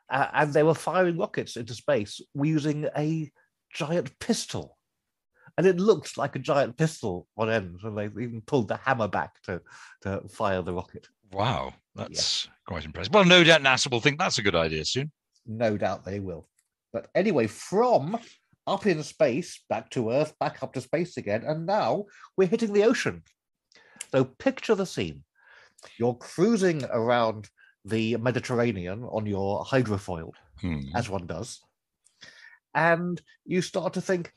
Uh, 0.09 0.27
and 0.33 0.53
they 0.53 0.63
were 0.63 0.75
firing 0.75 1.17
rockets 1.17 1.55
into 1.55 1.73
space 1.73 2.21
using 2.35 2.87
a 2.97 3.31
giant 3.73 4.17
pistol. 4.19 4.77
And 5.57 5.65
it 5.65 5.77
looked 5.77 6.17
like 6.17 6.35
a 6.35 6.39
giant 6.39 6.77
pistol 6.77 7.27
on 7.37 7.49
end, 7.49 7.79
and 7.83 7.97
they 7.97 8.05
even 8.05 8.41
pulled 8.45 8.67
the 8.67 8.75
hammer 8.75 9.07
back 9.07 9.41
to, 9.43 9.61
to 10.01 10.21
fire 10.27 10.61
the 10.61 10.73
rocket. 10.73 11.07
wow, 11.31 11.73
that's 11.95 12.49
quite 12.67 12.83
impressive. 12.83 13.13
Well, 13.13 13.23
no 13.23 13.41
doubt 13.43 13.61
NASA 13.61 13.89
will 13.89 14.01
think 14.01 14.19
that's 14.19 14.37
a 14.37 14.43
good 14.43 14.55
idea 14.55 14.83
soon. 14.83 15.11
No 15.47 15.77
doubt 15.77 16.03
they 16.03 16.19
will. 16.19 16.49
But 16.91 17.07
anyway, 17.15 17.47
from 17.47 18.17
up 18.67 18.85
in 18.85 19.03
space, 19.03 19.63
back 19.69 19.89
to 19.91 20.11
Earth, 20.11 20.33
back 20.39 20.63
up 20.63 20.73
to 20.73 20.81
space 20.81 21.17
again, 21.17 21.43
and 21.45 21.65
now 21.65 22.05
we're 22.35 22.47
hitting 22.47 22.73
the 22.73 22.83
ocean. 22.83 23.23
So 24.11 24.23
picture 24.23 24.75
the 24.75 24.85
scene. 24.85 25.23
You're 25.99 26.15
cruising 26.15 26.83
around 26.85 27.49
the 27.83 28.17
Mediterranean 28.17 29.03
on 29.03 29.25
your 29.25 29.63
hydrofoil, 29.63 30.31
Hmm. 30.61 30.81
as 30.95 31.09
one 31.09 31.27
does, 31.27 31.61
and 32.73 33.21
you 33.45 33.61
start 33.61 33.93
to 33.93 34.01
think, 34.01 34.31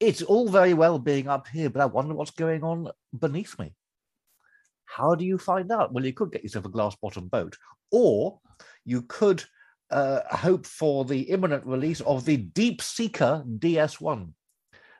it's 0.00 0.22
all 0.22 0.48
very 0.48 0.74
well 0.74 0.98
being 0.98 1.28
up 1.28 1.48
here, 1.48 1.70
but 1.70 1.80
I 1.80 1.86
wonder 1.86 2.14
what's 2.14 2.30
going 2.30 2.62
on 2.62 2.90
beneath 3.18 3.58
me. 3.58 3.74
How 4.84 5.14
do 5.14 5.24
you 5.24 5.38
find 5.38 5.72
out? 5.72 5.92
Well, 5.92 6.04
you 6.04 6.12
could 6.12 6.30
get 6.30 6.42
yourself 6.42 6.66
a 6.66 6.68
glass 6.68 6.94
bottom 6.96 7.28
boat, 7.28 7.56
or 7.90 8.38
you 8.84 9.02
could 9.02 9.42
uh, 9.90 10.20
hope 10.36 10.66
for 10.66 11.04
the 11.04 11.20
imminent 11.22 11.64
release 11.66 12.00
of 12.02 12.24
the 12.24 12.36
Deep 12.36 12.82
Seaker 12.82 13.44
DS1. 13.58 14.32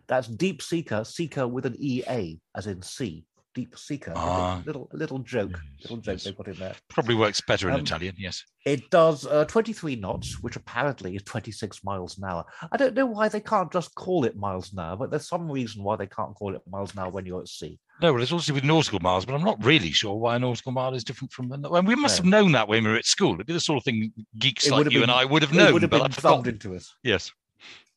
That's 0.07 0.29
Deep 0.29 0.61
Seaker, 0.63 1.05
Seaker 1.05 1.49
with 1.49 1.67
an 1.67 1.77
EA, 1.79 2.39
as 2.55 2.67
in 2.67 2.83
sea. 2.83 3.25
Deep 3.55 3.79
Seaker. 3.79 4.11
A 4.11 4.15
Ah. 4.19 4.63
little, 4.67 4.89
little 4.93 5.21
joke, 5.21 5.53
Yes, 5.53 5.83
little 5.83 5.97
joke 5.99 6.15
yes. 6.15 6.25
they 6.25 6.33
put 6.33 6.49
in 6.49 6.55
there. 6.57 6.75
Probably 6.91 7.15
works 7.15 7.41
better 7.41 7.69
in 7.69 7.75
Um, 7.77 7.81
Italian. 7.83 8.17
Yes. 8.19 8.43
It 8.67 8.91
does 8.91 9.27
uh, 9.27 9.45
23 9.45 9.95
knots, 9.97 10.43
which 10.43 10.57
apparently 10.57 11.15
is 11.15 11.23
26 11.23 11.85
miles 11.85 12.19
an 12.19 12.25
hour. 12.25 12.45
I 12.73 12.77
don't 12.77 12.95
know 12.95 13.07
why 13.07 13.29
they 13.29 13.41
can't 13.41 13.73
just 13.73 13.95
call 13.95 14.25
it 14.25 14.37
miles 14.37 14.73
an 14.73 14.81
hour, 14.81 14.97
but 14.97 15.11
there's 15.11 15.29
some 15.29 15.49
reason 15.49 15.85
why 15.85 15.95
they 15.95 16.09
can't 16.09 16.35
call 16.35 16.55
it 16.57 16.63
miles 16.69 16.93
an 16.95 16.99
hour 16.99 17.11
when 17.11 17.27
you're 17.27 17.43
at 17.43 17.49
sea. 17.49 17.79
No, 18.03 18.13
well, 18.13 18.23
it's 18.23 18.33
also 18.33 18.53
with 18.53 18.65
nautical 18.65 19.01
miles, 19.01 19.25
but 19.25 19.35
I'm 19.35 19.45
not 19.45 19.65
really 19.65 19.93
sure 19.93 20.17
why 20.17 20.37
a 20.37 20.39
nautical 20.39 20.73
mile 20.73 20.95
is 20.95 21.05
different 21.05 21.33
from. 21.33 21.53
A, 21.53 21.69
well, 21.69 21.83
we 21.83 21.95
must 21.95 22.17
have 22.17 22.27
known 22.27 22.53
that 22.53 22.67
when 22.67 22.85
we 22.85 22.91
were 22.91 22.97
at 22.97 23.07
school. 23.07 23.35
It'd 23.35 23.47
be 23.47 23.53
the 23.53 23.61
sort 23.61 23.79
of 23.79 23.85
thing 23.85 24.13
geeks 24.39 24.67
It 24.67 24.73
like 24.73 24.91
you 24.91 25.03
and 25.03 25.11
I 25.11 25.25
would 25.25 25.43
have 25.43 25.53
It 25.53 25.57
known, 25.57 25.73
would 25.75 25.83
have 25.83 25.91
but 25.91 26.03
been 26.03 26.11
thumbed 26.11 26.49
into 26.49 26.75
us. 26.75 26.93
Yes. 27.05 27.31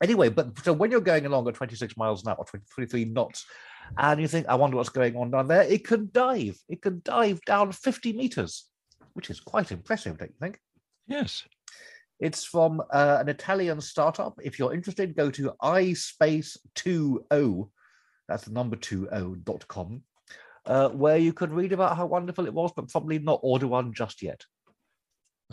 Anyway, 0.02 0.30
but 0.30 0.50
so 0.64 0.74
when 0.74 0.92
you're 0.92 1.02
going 1.02 1.26
along 1.26 1.48
at 1.48 1.56
26 1.56 1.98
miles 1.98 2.24
an 2.24 2.30
hour, 2.30 2.46
20 2.48 2.66
23 2.70 3.06
knots, 3.06 3.46
and 3.98 4.22
you 4.22 4.28
think, 4.28 4.46
I 4.48 4.56
wonder 4.56 4.78
what's 4.78 4.90
going 4.90 5.16
on 5.16 5.32
down 5.32 5.48
there, 5.48 5.64
it 5.64 5.84
can 5.84 6.10
dive. 6.12 6.60
It 6.70 6.84
can 6.84 7.02
dive 7.04 7.42
down 7.46 7.72
50 7.72 8.14
meters, 8.14 8.66
which 9.14 9.32
is 9.32 9.40
quite 9.40 9.72
impressive, 9.72 10.20
don't 10.20 10.30
you 10.30 10.36
think? 10.40 10.60
Yes. 11.08 11.44
It's 12.20 12.44
from 12.44 12.82
uh, 12.92 13.18
an 13.20 13.30
Italian 13.30 13.82
startup. 13.82 14.40
If 14.44 14.60
you're 14.60 14.74
interested, 14.74 15.16
go 15.16 15.32
to 15.32 15.54
iSpace20, 15.62 17.70
that's 18.28 18.46
the 18.46 18.52
number 18.52 18.76
20.com, 18.76 20.04
uh, 20.66 20.90
where 20.90 21.18
you 21.18 21.34
can 21.34 21.54
read 21.54 21.74
about 21.74 21.98
how 21.98 22.06
wonderful 22.06 22.46
it 22.46 22.54
was, 22.54 22.72
but 22.76 22.90
probably 22.90 23.20
not 23.20 23.40
order 23.44 23.68
one 23.68 23.94
just 23.94 24.22
yet. 24.22 24.44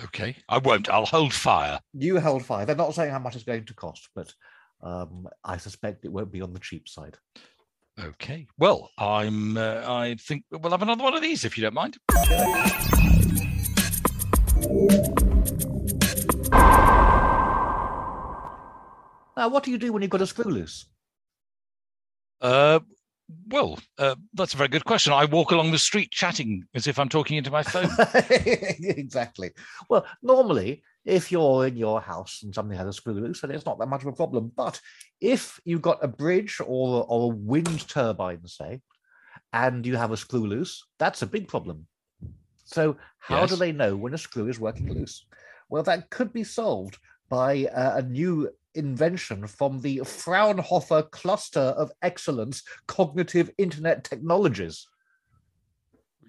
Okay. 0.02 0.36
I 0.48 0.58
won't. 0.58 0.88
I'll 0.88 1.06
hold 1.06 1.32
fire. 1.32 1.78
You 1.92 2.18
hold 2.18 2.44
fire. 2.44 2.66
They're 2.66 2.74
not 2.74 2.94
saying 2.94 3.12
how 3.12 3.20
much 3.20 3.36
it's 3.36 3.44
going 3.44 3.64
to 3.66 3.74
cost, 3.74 4.08
but 4.14 4.32
um, 4.82 5.28
I 5.44 5.56
suspect 5.56 6.04
it 6.04 6.12
won't 6.12 6.32
be 6.32 6.42
on 6.42 6.52
the 6.52 6.58
cheap 6.58 6.88
side. 6.88 7.16
Okay. 8.00 8.48
Well, 8.58 8.90
I'm. 8.98 9.56
Uh, 9.56 9.84
I 9.86 10.16
think 10.18 10.44
we'll 10.50 10.72
have 10.72 10.82
another 10.82 11.04
one 11.04 11.14
of 11.14 11.22
these 11.22 11.44
if 11.44 11.56
you 11.56 11.62
don't 11.62 11.74
mind. 11.74 11.96
Now, 19.36 19.48
what 19.48 19.62
do 19.64 19.70
you 19.70 19.78
do 19.78 19.92
when 19.92 20.02
you've 20.02 20.10
got 20.10 20.22
a 20.22 20.26
screw 20.26 20.50
loose? 20.50 20.86
Uh, 22.44 22.78
well, 23.48 23.78
uh, 23.98 24.14
that's 24.34 24.52
a 24.52 24.58
very 24.58 24.68
good 24.68 24.84
question. 24.84 25.14
I 25.14 25.24
walk 25.24 25.50
along 25.50 25.70
the 25.70 25.78
street 25.78 26.10
chatting 26.10 26.64
as 26.74 26.86
if 26.86 26.98
I'm 26.98 27.08
talking 27.08 27.38
into 27.38 27.50
my 27.50 27.62
phone. 27.62 27.88
exactly. 28.80 29.52
Well, 29.88 30.04
normally, 30.22 30.82
if 31.06 31.32
you're 31.32 31.66
in 31.66 31.76
your 31.78 32.02
house 32.02 32.42
and 32.42 32.54
something 32.54 32.76
has 32.76 32.86
a 32.86 32.92
screw 32.92 33.14
loose, 33.14 33.40
then 33.40 33.50
it's 33.50 33.64
not 33.64 33.78
that 33.78 33.88
much 33.88 34.02
of 34.02 34.08
a 34.08 34.12
problem. 34.12 34.52
But 34.54 34.78
if 35.22 35.58
you've 35.64 35.80
got 35.80 36.04
a 36.04 36.08
bridge 36.08 36.60
or, 36.60 37.06
or 37.08 37.32
a 37.32 37.34
wind 37.34 37.88
turbine, 37.88 38.46
say, 38.46 38.82
and 39.54 39.86
you 39.86 39.96
have 39.96 40.12
a 40.12 40.16
screw 40.16 40.46
loose, 40.46 40.84
that's 40.98 41.22
a 41.22 41.26
big 41.26 41.48
problem. 41.48 41.86
So, 42.66 42.96
how 43.18 43.46
do 43.46 43.56
they 43.56 43.72
know 43.72 43.96
when 43.96 44.14
a 44.14 44.18
screw 44.18 44.48
is 44.48 44.60
working 44.60 44.92
loose? 44.92 45.24
Well, 45.70 45.82
that 45.84 46.10
could 46.10 46.32
be 46.32 46.44
solved 46.44 46.98
by 47.30 47.66
uh, 47.66 47.96
a 47.96 48.02
new 48.02 48.50
invention 48.74 49.46
from 49.46 49.80
the 49.80 49.98
Fraunhofer 50.04 51.02
Cluster 51.02 51.60
of 51.60 51.90
Excellence 52.02 52.62
Cognitive 52.86 53.50
Internet 53.58 54.04
Technologies. 54.04 54.86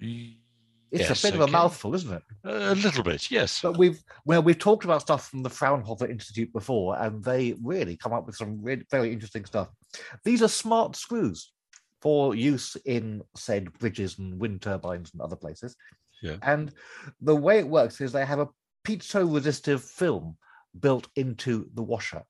It's 0.01 1.09
Yes, 1.09 1.23
a 1.23 1.27
bit 1.27 1.35
of 1.35 1.41
a 1.41 1.51
mouthful, 1.51 1.93
isn't 1.95 2.13
it? 2.13 2.23
A 2.45 2.75
little 2.75 3.03
bit, 3.03 3.29
yes. 3.29 3.61
But 3.61 3.77
we've 3.77 3.99
well, 4.25 4.41
we've 4.41 4.59
talked 4.59 4.85
about 4.85 5.01
stuff 5.01 5.27
from 5.27 5.43
the 5.43 5.49
Fraunhofer 5.49 6.07
Institute 6.07 6.53
before, 6.53 6.97
and 6.97 7.23
they 7.23 7.55
really 7.61 7.97
come 7.97 8.13
up 8.13 8.25
with 8.25 8.35
some 8.35 8.61
really, 8.61 8.85
very 8.91 9.11
interesting 9.11 9.45
stuff. 9.45 9.69
These 10.23 10.41
are 10.41 10.47
smart 10.47 10.95
screws 10.95 11.51
for 12.01 12.35
use 12.35 12.77
in 12.85 13.23
said 13.35 13.73
bridges 13.73 14.19
and 14.19 14.39
wind 14.39 14.61
turbines 14.61 15.11
and 15.11 15.21
other 15.21 15.35
places. 15.35 15.75
Yeah. 16.21 16.37
And 16.43 16.71
the 17.19 17.35
way 17.35 17.59
it 17.59 17.67
works 17.67 17.99
is 17.99 18.11
they 18.11 18.25
have 18.25 18.39
a 18.39 18.49
piezo-resistive 18.85 19.83
film 19.83 20.37
built 20.79 21.07
into 21.15 21.69
the 21.73 21.83
washer, 21.83 22.23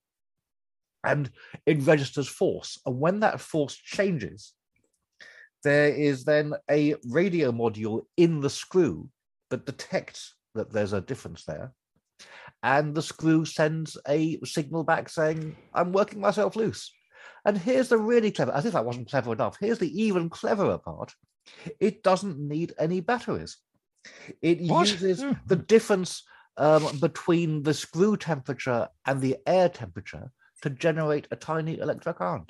and 1.05 1.29
it 1.65 1.81
registers 1.81 2.27
force. 2.27 2.79
And 2.85 2.99
when 2.99 3.19
that 3.21 3.39
force 3.41 3.75
changes, 3.75 4.53
there 5.63 5.89
is 5.89 6.23
then 6.25 6.53
a 6.69 6.95
radio 7.09 7.51
module 7.51 8.03
in 8.17 8.39
the 8.39 8.49
screw 8.49 9.09
that 9.49 9.65
detects 9.65 10.35
that 10.53 10.71
there's 10.71 10.93
a 10.93 11.01
difference 11.01 11.43
there. 11.45 11.73
And 12.63 12.95
the 12.95 13.01
screw 13.01 13.45
sends 13.45 13.97
a 14.07 14.39
signal 14.43 14.83
back 14.83 15.09
saying, 15.09 15.55
I'm 15.73 15.91
working 15.91 16.19
myself 16.19 16.55
loose. 16.55 16.91
And 17.45 17.57
here's 17.57 17.89
the 17.89 17.97
really 17.97 18.31
clever, 18.31 18.51
as 18.51 18.65
if 18.65 18.73
that 18.73 18.85
wasn't 18.85 19.09
clever 19.09 19.33
enough, 19.33 19.57
here's 19.59 19.79
the 19.79 20.01
even 20.03 20.29
cleverer 20.29 20.77
part. 20.77 21.13
It 21.79 22.01
doesn't 22.01 22.39
need 22.39 22.73
any 22.79 23.01
batteries. 23.01 23.57
It 24.41 24.61
What? 24.61 24.87
uses 24.87 25.21
Hmm. 25.21 25.33
the 25.45 25.55
difference 25.55 26.23
um, 26.57 26.99
between 26.99 27.63
the 27.63 27.73
screw 27.73 28.17
temperature 28.17 28.87
and 29.05 29.21
the 29.21 29.37
air 29.45 29.69
temperature 29.69 30.31
to 30.61 30.69
generate 30.69 31.27
a 31.31 31.35
tiny 31.35 31.79
electric 31.79 32.17
current. 32.17 32.49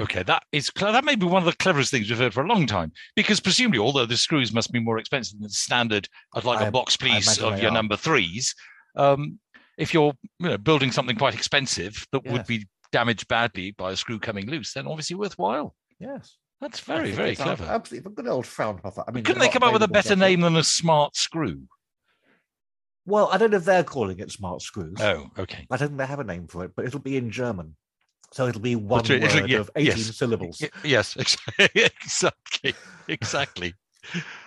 Okay, 0.00 0.22
that 0.22 0.44
is 0.52 0.70
that 0.80 1.04
may 1.04 1.14
be 1.14 1.26
one 1.26 1.42
of 1.42 1.46
the 1.46 1.56
cleverest 1.56 1.90
things 1.90 2.08
we've 2.08 2.18
heard 2.18 2.32
for 2.32 2.42
a 2.42 2.46
long 2.46 2.66
time. 2.66 2.90
Because 3.16 3.38
presumably, 3.38 3.80
although 3.80 4.06
the 4.06 4.16
screws 4.16 4.52
must 4.52 4.72
be 4.72 4.80
more 4.80 4.98
expensive 4.98 5.38
than 5.38 5.48
the 5.48 5.50
standard, 5.50 6.08
I'd 6.34 6.44
like 6.44 6.60
I- 6.60 6.66
a 6.68 6.70
box, 6.70 6.96
please, 6.96 7.38
of 7.38 7.60
your 7.60 7.70
are. 7.70 7.74
number 7.74 7.96
threes. 7.96 8.54
Um, 8.96 9.38
if 9.76 9.92
you're 9.92 10.14
you 10.38 10.48
know, 10.48 10.58
building 10.58 10.90
something 10.90 11.16
quite 11.16 11.34
expensive 11.34 12.06
that 12.12 12.24
would 12.26 12.46
be 12.46 12.66
damaged 12.92 13.28
badly 13.28 13.72
by 13.72 13.92
a 13.92 13.96
screw 13.96 14.18
coming 14.18 14.48
loose, 14.48 14.72
then 14.72 14.86
obviously 14.86 15.16
worthwhile. 15.16 15.74
Yes. 15.98 16.36
That's 16.60 16.80
very, 16.80 17.12
very 17.12 17.34
clever. 17.36 17.64
Absolutely. 17.64 18.10
A 18.10 18.14
good 18.14 18.28
old 18.28 18.46
Fraunhofer. 18.46 19.04
I 19.08 19.12
mean, 19.12 19.24
Couldn't 19.24 19.40
they 19.40 19.48
come 19.48 19.62
up 19.62 19.72
with 19.72 19.82
a 19.82 19.88
better 19.88 20.14
name 20.16 20.40
than 20.42 20.56
a 20.56 20.64
smart 20.64 21.16
screw? 21.16 21.62
Well, 23.10 23.28
I 23.32 23.36
don't 23.38 23.50
know 23.50 23.56
if 23.58 23.64
they're 23.64 23.84
calling 23.84 24.18
it 24.20 24.30
smart 24.30 24.62
screws. 24.62 24.96
Oh, 25.00 25.26
okay. 25.38 25.66
I 25.70 25.76
don't 25.76 25.88
think 25.88 25.98
they 25.98 26.06
have 26.06 26.20
a 26.20 26.24
name 26.24 26.46
for 26.46 26.64
it, 26.64 26.72
but 26.76 26.84
it'll 26.86 27.00
be 27.00 27.16
in 27.16 27.30
German. 27.30 27.76
So 28.32 28.46
it'll 28.46 28.60
be 28.60 28.76
one 28.76 29.00
It'll- 29.04 29.22
it'll- 29.22 29.40
word 29.40 29.50
yeah, 29.50 29.58
of 29.58 29.70
18 29.76 29.96
yes. 29.98 30.16
syllables. 30.16 30.62
Yes, 30.84 31.16
exactly, 32.04 32.74
exactly. 33.08 33.74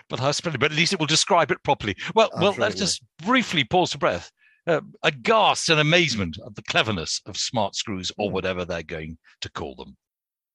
But 0.10 0.22
I 0.22 0.32
suppose, 0.32 0.54
but 0.58 0.72
at 0.72 0.78
least 0.78 0.94
it 0.94 1.00
will 1.00 1.06
describe 1.08 1.52
it 1.52 1.62
properly. 1.64 1.96
Well, 2.16 2.30
I'm 2.36 2.42
well, 2.42 2.54
sure 2.54 2.62
let's 2.62 2.76
just 2.76 3.04
briefly 3.24 3.64
pause 3.64 3.92
for 3.92 3.98
breath. 3.98 4.32
Uh, 4.66 4.80
aghast 5.04 5.70
and 5.70 5.80
amazement 5.82 6.38
at 6.46 6.56
the 6.56 6.62
cleverness 6.64 7.22
of 7.26 7.36
smart 7.36 7.76
screws 7.76 8.12
or 8.18 8.30
Hmm. 8.30 8.34
whatever 8.34 8.64
they're 8.66 8.82
going 8.84 9.18
to 9.42 9.52
call 9.52 9.76
them. 9.76 9.98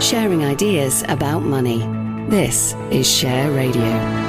Sharing 0.00 0.44
ideas 0.44 1.04
about 1.08 1.40
money. 1.40 1.78
This 2.28 2.74
is 2.90 3.08
Share 3.10 3.50
Radio. 3.52 4.20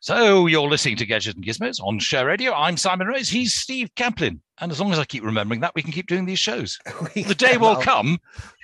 So 0.00 0.46
you're 0.46 0.68
listening 0.68 0.96
to 0.98 1.06
Gadgets 1.06 1.34
and 1.34 1.44
Gizmos 1.44 1.80
on 1.82 1.98
Share 1.98 2.26
Radio. 2.26 2.52
I'm 2.52 2.76
Simon 2.76 3.08
Rose. 3.08 3.28
He's 3.28 3.54
Steve 3.54 3.90
Kaplan. 3.96 4.40
And 4.60 4.70
as 4.70 4.78
long 4.80 4.92
as 4.92 5.00
I 5.00 5.04
keep 5.04 5.24
remembering 5.24 5.60
that, 5.62 5.72
we 5.74 5.82
can 5.82 5.90
keep 5.90 6.06
doing 6.06 6.26
these 6.26 6.38
shows. 6.38 6.78
The 7.14 7.34
day 7.34 7.56
will 7.56 7.72
Well, 7.72 7.82
come. 7.82 8.18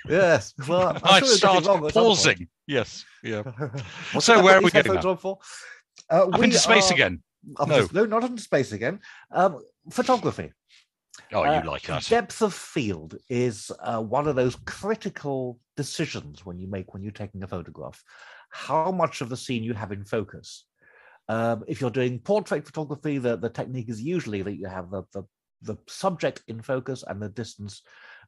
Yes. 0.07 0.53
Well, 0.69 0.87
I'm 0.95 1.01
I 1.03 1.19
sure 1.19 1.27
start 1.27 1.63
it 1.63 1.67
wrong 1.67 1.85
at 1.85 1.93
some 1.93 2.03
point. 2.03 2.17
pausing. 2.17 2.47
Yes. 2.65 3.03
Yeah. 3.23 3.41
What's 4.13 4.25
So 4.25 4.35
that 4.35 4.43
where 4.43 4.55
are 4.55 4.59
we 4.61 4.65
these 4.69 4.83
going 4.83 4.85
headphones 4.85 5.03
now? 5.03 5.11
on 5.11 5.17
for? 5.17 5.39
Uh, 6.09 6.27
Up 6.27 6.39
we 6.39 6.45
into 6.45 6.59
space 6.59 6.89
are- 6.91 6.93
again. 6.93 7.21
No. 7.67 7.87
no, 7.91 8.05
not 8.05 8.23
into 8.23 8.41
space 8.41 8.71
again. 8.71 8.99
Um, 9.31 9.61
photography. 9.91 10.51
Oh, 11.31 11.43
Uh, 11.43 11.61
you 11.61 11.69
like 11.69 11.83
that. 11.83 12.05
Depth 12.07 12.41
of 12.41 12.53
field 12.53 13.17
is 13.29 13.71
uh, 13.79 14.01
one 14.01 14.27
of 14.27 14.35
those 14.35 14.55
critical 14.65 15.59
decisions 15.77 16.45
when 16.45 16.59
you 16.59 16.67
make 16.67 16.93
when 16.93 17.03
you're 17.03 17.11
taking 17.11 17.43
a 17.43 17.47
photograph. 17.47 18.01
How 18.51 18.91
much 18.91 19.21
of 19.21 19.29
the 19.29 19.37
scene 19.37 19.63
you 19.63 19.73
have 19.73 19.91
in 19.91 20.05
focus. 20.05 20.65
Um, 21.29 21.63
if 21.67 21.79
you're 21.79 21.89
doing 21.89 22.19
portrait 22.19 22.65
photography, 22.65 23.17
the, 23.17 23.37
the 23.37 23.49
technique 23.49 23.89
is 23.89 24.01
usually 24.01 24.41
that 24.41 24.57
you 24.57 24.67
have 24.67 24.89
the, 24.89 25.03
the 25.13 25.23
the 25.63 25.77
subject 25.87 26.43
in 26.47 26.61
focus 26.61 27.03
and 27.07 27.21
the 27.21 27.29
distance 27.29 27.81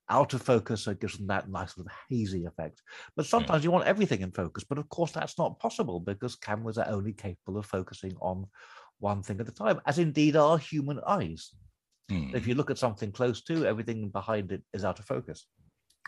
out 0.10 0.34
of 0.34 0.42
focus, 0.42 0.84
so 0.84 0.92
it 0.92 1.02
gives 1.02 1.18
them 1.18 1.28
that 1.28 1.50
nice 1.50 1.76
sort 1.76 1.88
of 1.88 1.94
hazy 2.10 2.46
effect. 2.46 2.82
But 3.16 3.26
sometimes 3.26 3.64
you 3.64 3.72
want 3.72 3.88
everything 3.88 4.22
in 4.22 4.32
focus, 4.32 4.64
but 4.64 4.78
of 4.78 4.88
course 4.90 5.12
that's 5.12 5.38
not 5.38 5.60
possible 5.60 6.00
because 6.00 6.36
cameras 6.36 6.78
are 6.78 6.88
only 6.90 7.12
capable 7.14 7.58
of 7.58 7.66
focusing 7.66 8.16
on 8.22 8.46
one 9.12 9.22
thing 9.22 9.40
at 9.40 9.48
a 9.48 9.52
time, 9.64 9.80
as 9.86 10.00
indeed 10.00 10.36
are 10.36 10.58
human 10.58 11.00
eyes. 11.18 11.42
Hmm. 12.10 12.36
If 12.36 12.48
you 12.48 12.56
look 12.56 12.72
at 12.72 12.80
something 12.86 13.12
close 13.12 13.40
to, 13.44 13.66
everything 13.66 14.10
behind 14.10 14.52
it 14.52 14.64
is 14.74 14.84
out 14.84 15.00
of 15.00 15.06
focus. 15.06 15.46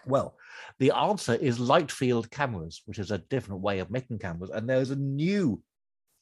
Well, 0.05 0.35
the 0.79 0.91
answer 0.91 1.35
is 1.35 1.59
light 1.73 1.91
field 1.91 2.25
cameras, 2.31 2.81
which 2.85 2.99
is 2.99 3.11
a 3.11 3.23
different 3.33 3.61
way 3.61 3.79
of 3.79 3.91
making 3.91 4.19
cameras. 4.19 4.51
And 4.51 4.67
there's 4.67 4.91
a 4.91 4.95
new 4.95 5.61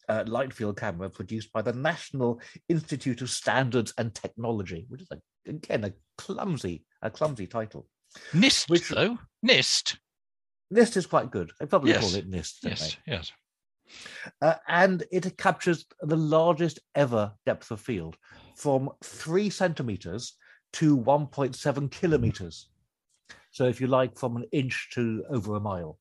uh, 0.10 0.24
light 0.28 0.54
field 0.54 0.76
camera 0.78 1.10
produced 1.10 1.50
by 1.54 1.62
the 1.62 1.74
National 1.74 2.40
Institute 2.68 3.22
of 3.22 3.30
Standards 3.30 3.94
and 3.98 4.14
Technology, 4.14 4.86
which 4.90 5.02
is 5.02 5.12
a, 5.12 5.20
again 5.50 5.84
a 5.86 5.94
clumsy, 6.18 6.86
a 7.02 7.10
clumsy 7.10 7.48
title. 7.48 7.88
NIST, 8.34 8.70
which- 8.70 8.90
though. 8.90 9.18
NIST. 9.46 9.98
NIST 10.74 10.98
is 10.98 11.06
quite 11.06 11.32
good. 11.32 11.52
They 11.60 11.68
probably 11.68 11.92
Yes. 11.92 12.02
call 12.02 12.16
it 12.20 12.30
NIST. 12.30 12.56
Yes. 12.64 12.98
Yes. 13.08 13.32
Uh, 14.42 14.56
and 14.68 15.04
it 15.12 15.38
captures 15.38 15.86
the 16.02 16.16
largest 16.18 16.80
ever 16.96 17.34
depth 17.46 17.72
of 17.72 17.80
field 17.80 18.18
from 18.56 18.90
three 19.04 19.50
centimeters 19.50 20.34
to 20.74 20.98
1.7 20.98 21.92
kilometers. 21.92 22.70
So, 23.52 23.66
if 23.66 23.80
you 23.80 23.88
like, 23.88 24.18
from 24.18 24.36
an 24.38 24.46
inch 24.52 24.90
to 24.94 25.24
over 25.30 25.56
a 25.56 25.60
mile. 25.60 25.98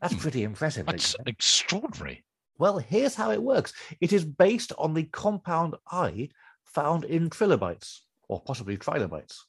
That's 0.00 0.14
Hmm. 0.14 0.20
pretty 0.20 0.42
impressive. 0.44 0.86
That's 0.86 1.16
extraordinary. 1.26 2.24
Well, 2.58 2.78
here's 2.78 3.14
how 3.14 3.32
it 3.32 3.42
works 3.42 3.72
it 4.00 4.12
is 4.12 4.24
based 4.24 4.72
on 4.78 4.94
the 4.94 5.04
compound 5.04 5.74
eye 5.90 6.28
found 6.64 7.04
in 7.04 7.30
trilobites, 7.30 8.04
or 8.28 8.40
possibly 8.40 8.76
trilobites, 8.76 9.46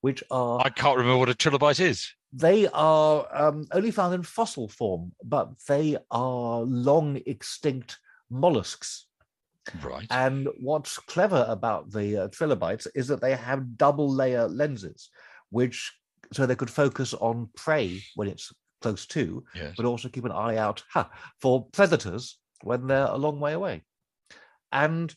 which 0.00 0.22
are 0.30 0.60
I 0.64 0.70
can't 0.70 0.96
remember 0.96 1.18
what 1.18 1.28
a 1.28 1.34
trilobite 1.34 1.80
is. 1.80 2.14
They 2.32 2.68
are 2.68 3.26
um, 3.32 3.66
only 3.72 3.90
found 3.90 4.14
in 4.14 4.22
fossil 4.22 4.68
form, 4.68 5.12
but 5.24 5.50
they 5.68 5.96
are 6.10 6.60
long 6.60 7.20
extinct 7.26 7.98
mollusks. 8.30 9.06
Right. 9.82 10.06
And 10.10 10.48
what's 10.60 10.98
clever 10.98 11.44
about 11.48 11.90
the 11.90 12.24
uh, 12.24 12.28
trilobites 12.28 12.86
is 12.94 13.08
that 13.08 13.20
they 13.20 13.34
have 13.34 13.76
double 13.76 14.08
layer 14.08 14.48
lenses, 14.48 15.10
which 15.50 15.92
so 16.32 16.46
they 16.46 16.54
could 16.54 16.70
focus 16.70 17.14
on 17.14 17.48
prey 17.56 18.02
when 18.14 18.28
it's 18.28 18.52
close 18.80 19.06
to, 19.06 19.44
yes. 19.54 19.74
but 19.76 19.84
also 19.84 20.08
keep 20.08 20.24
an 20.24 20.32
eye 20.32 20.56
out 20.56 20.82
ha, 20.90 21.10
for 21.40 21.66
predators 21.72 22.38
when 22.62 22.86
they're 22.86 23.06
a 23.06 23.16
long 23.16 23.40
way 23.40 23.52
away. 23.52 23.82
And 24.72 25.14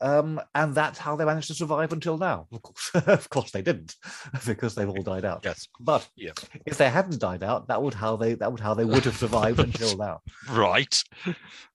um, 0.00 0.40
and 0.54 0.74
that's 0.74 0.98
how 0.98 1.16
they 1.16 1.24
managed 1.24 1.48
to 1.48 1.54
survive 1.54 1.92
until 1.92 2.18
now. 2.18 2.48
Of 2.52 2.62
course, 2.62 2.90
of 3.06 3.30
course 3.30 3.50
they 3.52 3.62
didn't, 3.62 3.96
because 4.46 4.74
they've 4.74 4.88
all 4.88 5.02
died 5.02 5.24
out. 5.24 5.44
Yes. 5.44 5.68
But 5.80 6.08
Yeah. 6.16 6.32
if 6.66 6.78
they 6.78 6.90
hadn't 6.90 7.20
died 7.20 7.42
out, 7.42 7.68
that 7.68 7.82
would 7.82 7.94
how 7.94 8.16
they 8.16 8.34
that 8.34 8.50
would 8.50 8.60
how 8.60 8.74
they 8.74 8.84
would 8.84 9.04
have 9.04 9.16
survived 9.16 9.60
until 9.60 9.96
now. 9.98 10.20
Right. 10.48 11.02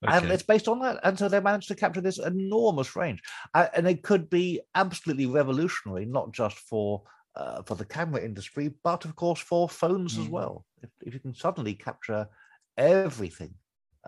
And 0.08 0.32
it's 0.32 0.44
based 0.44 0.68
on 0.68 0.80
that. 0.80 1.00
And 1.04 1.18
so 1.18 1.28
they 1.30 1.40
managed 1.40 1.68
to 1.70 1.76
capture 1.76 2.02
this 2.02 2.20
enormous 2.20 2.96
range. 2.96 3.22
Uh, 3.54 3.68
and 3.76 3.88
it 3.88 4.04
could 4.04 4.30
be 4.30 4.62
absolutely 4.76 5.26
revolutionary, 5.26 6.06
not 6.06 6.32
just 6.34 6.58
for 6.60 7.04
uh, 7.36 7.62
for 7.64 7.76
the 7.76 7.86
camera 7.86 8.22
industry, 8.24 8.74
but 8.84 9.06
of 9.06 9.16
course 9.16 9.40
for 9.40 9.70
phones 9.70 10.18
as 10.18 10.26
Mm. 10.26 10.32
well. 10.32 10.66
If, 10.82 10.90
if 11.02 11.14
you 11.14 11.20
can 11.20 11.34
suddenly 11.34 11.74
capture 11.76 12.28
everything 12.78 13.56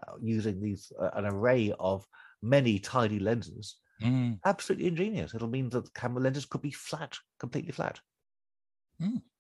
uh, 0.02 0.14
using 0.22 0.60
these 0.62 0.92
uh, 1.00 1.12
an 1.14 1.26
array 1.26 1.74
of 1.80 2.08
many 2.42 2.80
tiny 2.80 3.20
lenses, 3.20 3.78
Mm, 4.02 4.40
absolutely 4.46 4.88
ingenious. 4.88 5.34
It'll 5.34 5.48
mean 5.48 5.70
that 5.70 5.86
the 5.86 5.92
camera 5.92 6.22
lenses 6.24 6.46
could 6.46 6.62
be 6.62 6.72
flat, 6.72 7.18
completely 7.40 7.72
flat. 7.72 8.00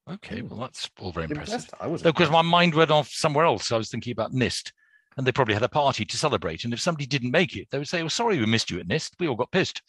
okay, 0.10 0.42
well, 0.42 0.60
that's 0.60 0.90
all 1.00 1.12
very 1.12 1.26
Impressed? 1.26 1.52
impressive. 1.52 1.74
I 1.80 1.88
was 1.88 2.02
because 2.02 2.30
my 2.30 2.42
mind 2.42 2.74
went 2.76 2.92
off 2.92 3.10
somewhere 3.10 3.46
else. 3.46 3.72
I 3.72 3.78
was 3.78 3.90
thinking 3.90 4.12
about 4.12 4.34
NIST, 4.34 4.72
and 5.18 5.26
they 5.26 5.32
probably 5.32 5.54
had 5.54 5.64
a 5.64 5.70
party 5.70 6.06
to 6.06 6.18
celebrate. 6.18 6.64
And 6.64 6.74
if 6.74 6.80
somebody 6.80 7.06
didn't 7.06 7.32
make 7.32 7.56
it, 7.56 7.68
they 7.72 7.78
would 7.78 7.88
say, 7.88 8.02
"Oh, 8.02 8.08
sorry, 8.08 8.40
we 8.40 8.46
missed 8.46 8.70
you 8.72 8.80
at 8.80 8.88
NIST. 8.88 9.12
We 9.20 9.28
all 9.28 9.36
got 9.36 9.52
pissed." 9.52 9.82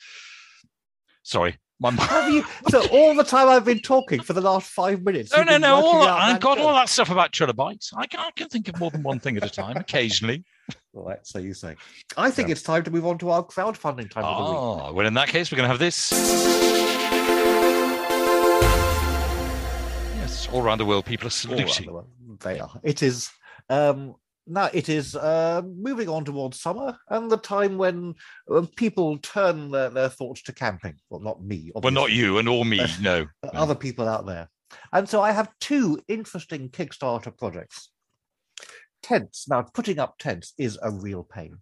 Sorry, 1.22 1.58
my 1.82 1.90
mind. 1.90 2.08
Have 2.08 2.30
you? 2.32 2.44
So 2.70 2.86
all 2.88 3.14
the 3.14 3.24
time 3.24 3.48
I've 3.48 3.64
been 3.64 3.80
talking 3.80 4.20
for 4.22 4.32
the 4.32 4.40
last 4.40 4.70
five 4.70 5.02
minutes. 5.02 5.36
No, 5.36 5.42
no, 5.42 5.58
no. 5.58 5.74
All, 5.74 6.04
that 6.04 6.40
got 6.40 6.58
all 6.58 6.72
that 6.74 6.88
stuff 6.88 7.10
about 7.10 7.32
trilobites. 7.32 7.92
I 7.96 8.06
can, 8.06 8.20
I 8.20 8.30
can 8.34 8.48
think 8.48 8.68
of 8.68 8.78
more 8.78 8.90
than 8.90 9.02
one 9.02 9.18
thing 9.18 9.36
at 9.36 9.44
a 9.44 9.50
time, 9.50 9.76
occasionally. 9.76 10.44
Right, 10.94 11.18
so 11.26 11.38
you 11.38 11.54
say. 11.54 11.74
I 12.16 12.30
think 12.30 12.48
Yeah. 12.48 12.52
it's 12.52 12.62
time 12.62 12.84
to 12.84 12.90
move 12.90 13.06
on 13.06 13.18
to 13.18 13.30
our 13.30 13.44
crowdfunding 13.44 14.10
time 14.10 14.24
of 14.24 14.36
the 14.36 14.52
week. 14.52 14.60
Oh, 14.60 14.92
well, 14.92 15.06
in 15.06 15.14
that 15.14 15.28
case, 15.28 15.50
we're 15.50 15.56
going 15.56 15.64
to 15.64 15.70
have 15.70 15.78
this. 15.80 16.12
Yes, 20.16 20.48
all 20.52 20.62
around 20.62 20.78
the 20.78 20.86
world, 20.86 21.04
people 21.04 21.28
are 21.28 21.48
All 21.48 21.54
around 21.60 21.84
the 21.86 21.92
world. 21.92 22.08
They 22.40 22.60
are. 22.60 22.70
It 22.82 23.02
is 23.02 23.30
um 23.68 24.14
now 24.46 24.70
it 24.72 24.88
is 24.88 25.14
uh, 25.14 25.62
moving 25.64 26.08
on 26.08 26.24
towards 26.24 26.60
summer 26.60 26.98
and 27.08 27.30
the 27.30 27.36
time 27.36 27.78
when 27.78 28.14
people 28.76 29.18
turn 29.18 29.70
their, 29.70 29.90
their 29.90 30.08
thoughts 30.08 30.42
to 30.42 30.52
camping. 30.52 30.94
Well, 31.10 31.20
not 31.20 31.42
me, 31.44 31.70
Well, 31.74 31.92
not 31.92 32.12
you 32.12 32.38
and 32.38 32.48
or 32.48 32.64
me, 32.64 32.84
no. 33.00 33.26
other 33.54 33.74
people 33.74 34.08
out 34.08 34.26
there. 34.26 34.48
And 34.92 35.08
so 35.08 35.20
I 35.20 35.32
have 35.32 35.50
two 35.60 36.00
interesting 36.08 36.70
Kickstarter 36.70 37.36
projects. 37.36 37.90
Tents. 39.02 39.48
Now, 39.48 39.62
putting 39.62 39.98
up 39.98 40.18
tents 40.18 40.54
is 40.58 40.78
a 40.82 40.90
real 40.90 41.24
pain. 41.24 41.58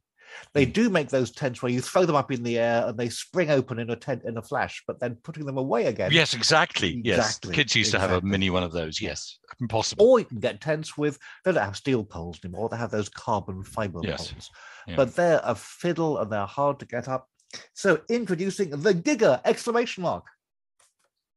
They 0.53 0.65
Hmm. 0.65 0.73
do 0.73 0.91
make 0.91 1.09
those 1.09 1.31
tents 1.31 1.63
where 1.63 1.73
you 1.73 1.81
throw 1.81 2.05
them 2.05 2.17
up 2.17 2.31
in 2.33 2.43
the 2.43 2.59
air 2.59 2.87
and 2.87 2.99
they 2.99 3.09
spring 3.09 3.51
open 3.51 3.79
in 3.79 3.91
a 3.91 3.97
tent 3.97 4.23
in 4.25 4.37
a 4.37 4.43
flash, 4.43 4.83
but 4.87 5.01
then 5.01 5.17
putting 5.23 5.47
them 5.47 5.59
away 5.59 5.87
again. 5.87 6.13
Yes, 6.13 6.35
exactly. 6.35 7.01
Yes, 7.05 7.19
Exactly, 7.19 7.55
kids 7.55 7.75
used 7.77 7.91
to 7.93 7.99
have 7.99 8.11
a 8.11 8.21
mini 8.21 8.51
one 8.51 8.63
of 8.63 8.73
those. 8.73 9.01
Yes, 9.01 9.39
impossible. 9.61 10.07
Or 10.07 10.19
you 10.19 10.25
can 10.25 10.41
get 10.41 10.61
tents 10.61 10.97
with, 10.97 11.19
they 11.45 11.53
don't 11.53 11.65
have 11.65 11.77
steel 11.77 12.05
poles 12.05 12.39
anymore, 12.45 12.69
they 12.69 12.77
have 12.77 12.91
those 12.91 13.09
carbon 13.09 13.63
fiber 13.65 14.01
Yes, 14.03 14.33
poles. 14.33 14.51
yeah. 14.87 14.97
But 14.97 15.15
they're 15.17 15.41
a 15.43 15.55
fiddle 15.55 16.19
and 16.19 16.31
they're 16.31 16.47
hard 16.47 16.79
to 16.81 16.87
get 16.87 17.09
up. 17.09 17.29
So 17.75 18.03
introducing 18.09 18.71
the 18.71 18.95
Giga 18.95 19.41
exclamation 19.45 20.03
mark. 20.03 20.25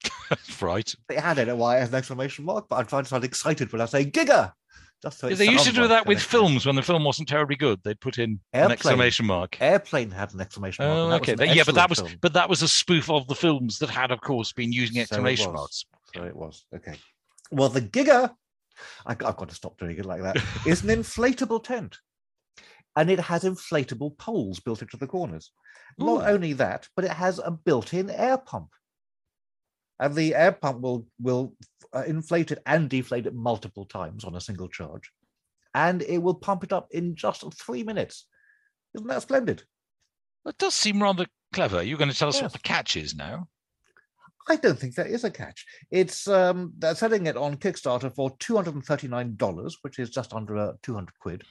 right. 0.61 0.93
They 1.07 1.15
had 1.15 1.37
it 1.37 1.49
a 1.49 1.55
why 1.55 1.77
as 1.79 1.89
an 1.89 1.95
exclamation 1.95 2.45
mark, 2.45 2.67
but 2.69 2.77
I'm 2.77 2.85
trying 2.85 3.03
to 3.03 3.09
sound 3.09 3.23
excited 3.23 3.71
when 3.71 3.81
I 3.81 3.85
say 3.85 4.05
Giga. 4.05 4.53
Just 5.03 5.19
so 5.19 5.29
they 5.29 5.49
used 5.49 5.65
to 5.65 5.73
do 5.73 5.85
that 5.89 6.05
with 6.05 6.21
films 6.21 6.65
when 6.65 6.75
the 6.75 6.81
film 6.81 7.03
wasn't 7.03 7.27
terribly 7.27 7.57
good. 7.57 7.81
They'd 7.83 7.99
put 7.99 8.17
in 8.19 8.39
an 8.53 8.71
exclamation 8.71 9.25
mark. 9.25 9.57
Airplane 9.59 10.09
had 10.09 10.33
an 10.33 10.39
exclamation 10.39 10.85
mark. 10.85 11.27
Oh, 11.27 11.33
okay. 11.33 11.53
yeah, 11.53 11.63
but 11.65 11.75
that 11.75 11.89
was 11.89 11.99
film. 11.99 12.11
but 12.21 12.31
that 12.33 12.47
was 12.47 12.61
a 12.61 12.69
spoof 12.69 13.09
of 13.09 13.27
the 13.27 13.35
films 13.35 13.79
that 13.79 13.89
had, 13.89 14.11
of 14.11 14.21
course, 14.21 14.53
been 14.53 14.71
using 14.71 15.01
exclamation 15.01 15.51
was. 15.51 15.55
marks. 15.55 15.85
So 16.15 16.23
it 16.23 16.33
was. 16.33 16.65
Okay. 16.73 16.95
Well, 17.51 17.67
the 17.67 17.81
Giga, 17.81 18.33
I, 19.05 19.11
I've 19.11 19.17
got 19.17 19.49
to 19.49 19.55
stop 19.55 19.77
doing 19.77 19.97
it 19.97 20.05
like 20.05 20.21
that, 20.21 20.37
is 20.65 20.83
an 20.85 20.89
inflatable 20.89 21.65
tent. 21.65 21.97
And 22.95 23.09
it 23.09 23.19
has 23.19 23.43
inflatable 23.43 24.17
poles 24.17 24.61
built 24.61 24.81
into 24.81 24.95
the 24.95 25.07
corners. 25.07 25.51
Not 25.97 26.29
only 26.29 26.53
that, 26.53 26.87
but 26.95 27.03
it 27.03 27.11
has 27.11 27.39
a 27.39 27.51
built-in 27.51 28.09
air 28.09 28.37
pump. 28.37 28.69
And 30.03 30.13
the 30.13 30.35
air 30.35 30.51
pump 30.51 30.81
will 30.81 31.07
will 31.27 31.55
uh, 31.95 32.03
inflate 32.05 32.51
it 32.51 32.61
and 32.65 32.89
deflate 32.89 33.25
it 33.25 33.33
multiple 33.33 33.85
times 33.85 34.25
on 34.25 34.35
a 34.35 34.41
single 34.41 34.67
charge. 34.67 35.09
And 35.73 36.01
it 36.01 36.17
will 36.17 36.35
pump 36.35 36.63
it 36.65 36.73
up 36.73 36.87
in 36.91 37.15
just 37.15 37.43
three 37.63 37.83
minutes. 37.83 38.27
Isn't 38.95 39.07
that 39.07 39.21
splendid? 39.21 39.63
That 40.45 40.57
does 40.57 40.73
seem 40.73 41.01
rather 41.01 41.25
clever. 41.53 41.81
You're 41.81 41.97
going 41.97 42.11
to 42.11 42.17
tell 42.17 42.27
us 42.27 42.35
Yes. 42.35 42.43
what 42.43 42.53
the 42.53 42.59
catch 42.59 42.97
is 42.97 43.15
now. 43.15 43.47
I 44.49 44.57
don't 44.57 44.77
think 44.77 44.95
there 44.95 45.05
is 45.07 45.23
a 45.23 45.31
catch. 45.31 45.65
It's 45.89 46.27
um 46.27 46.73
they're 46.77 46.95
selling 46.95 47.27
it 47.27 47.37
on 47.37 47.55
Kickstarter 47.63 48.13
for 48.13 48.35
two 48.39 48.55
hundred 48.57 48.75
and 48.75 48.85
thirty 48.85 49.07
nine 49.07 49.37
dollars, 49.37 49.77
which 49.83 49.99
is 49.99 50.09
just 50.09 50.33
under 50.33 50.55
a 50.55 50.73
two 50.83 50.95
hundred 50.95 51.17
quid. 51.19 51.43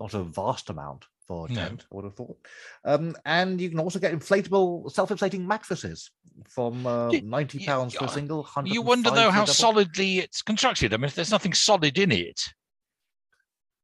Not 0.00 0.14
a 0.14 0.24
vast 0.24 0.70
amount 0.70 1.04
for 1.28 1.46
a 1.46 1.52
No. 1.52 1.60
tent, 1.60 1.84
I 1.92 1.94
would 1.94 2.04
have 2.04 2.14
thought. 2.14 2.38
Um, 2.84 3.14
and 3.26 3.60
you 3.60 3.68
can 3.68 3.78
also 3.78 3.98
get 3.98 4.12
inflatable, 4.14 4.90
self 4.90 5.10
inflating 5.10 5.46
mattresses 5.46 6.10
from 6.48 6.86
uh, 6.86 7.12
ninety 7.22 7.64
pounds 7.64 7.94
for 7.94 8.06
a 8.06 8.08
single. 8.08 8.48
You 8.64 8.80
wonder 8.82 9.10
though 9.10 9.30
how 9.30 9.42
double. 9.42 9.54
solidly 9.54 10.18
it's 10.20 10.42
constructed. 10.42 10.94
I 10.94 10.96
mean, 10.96 11.04
if 11.04 11.14
there's 11.14 11.30
nothing 11.30 11.52
solid 11.52 11.98
in 11.98 12.12
it. 12.12 12.40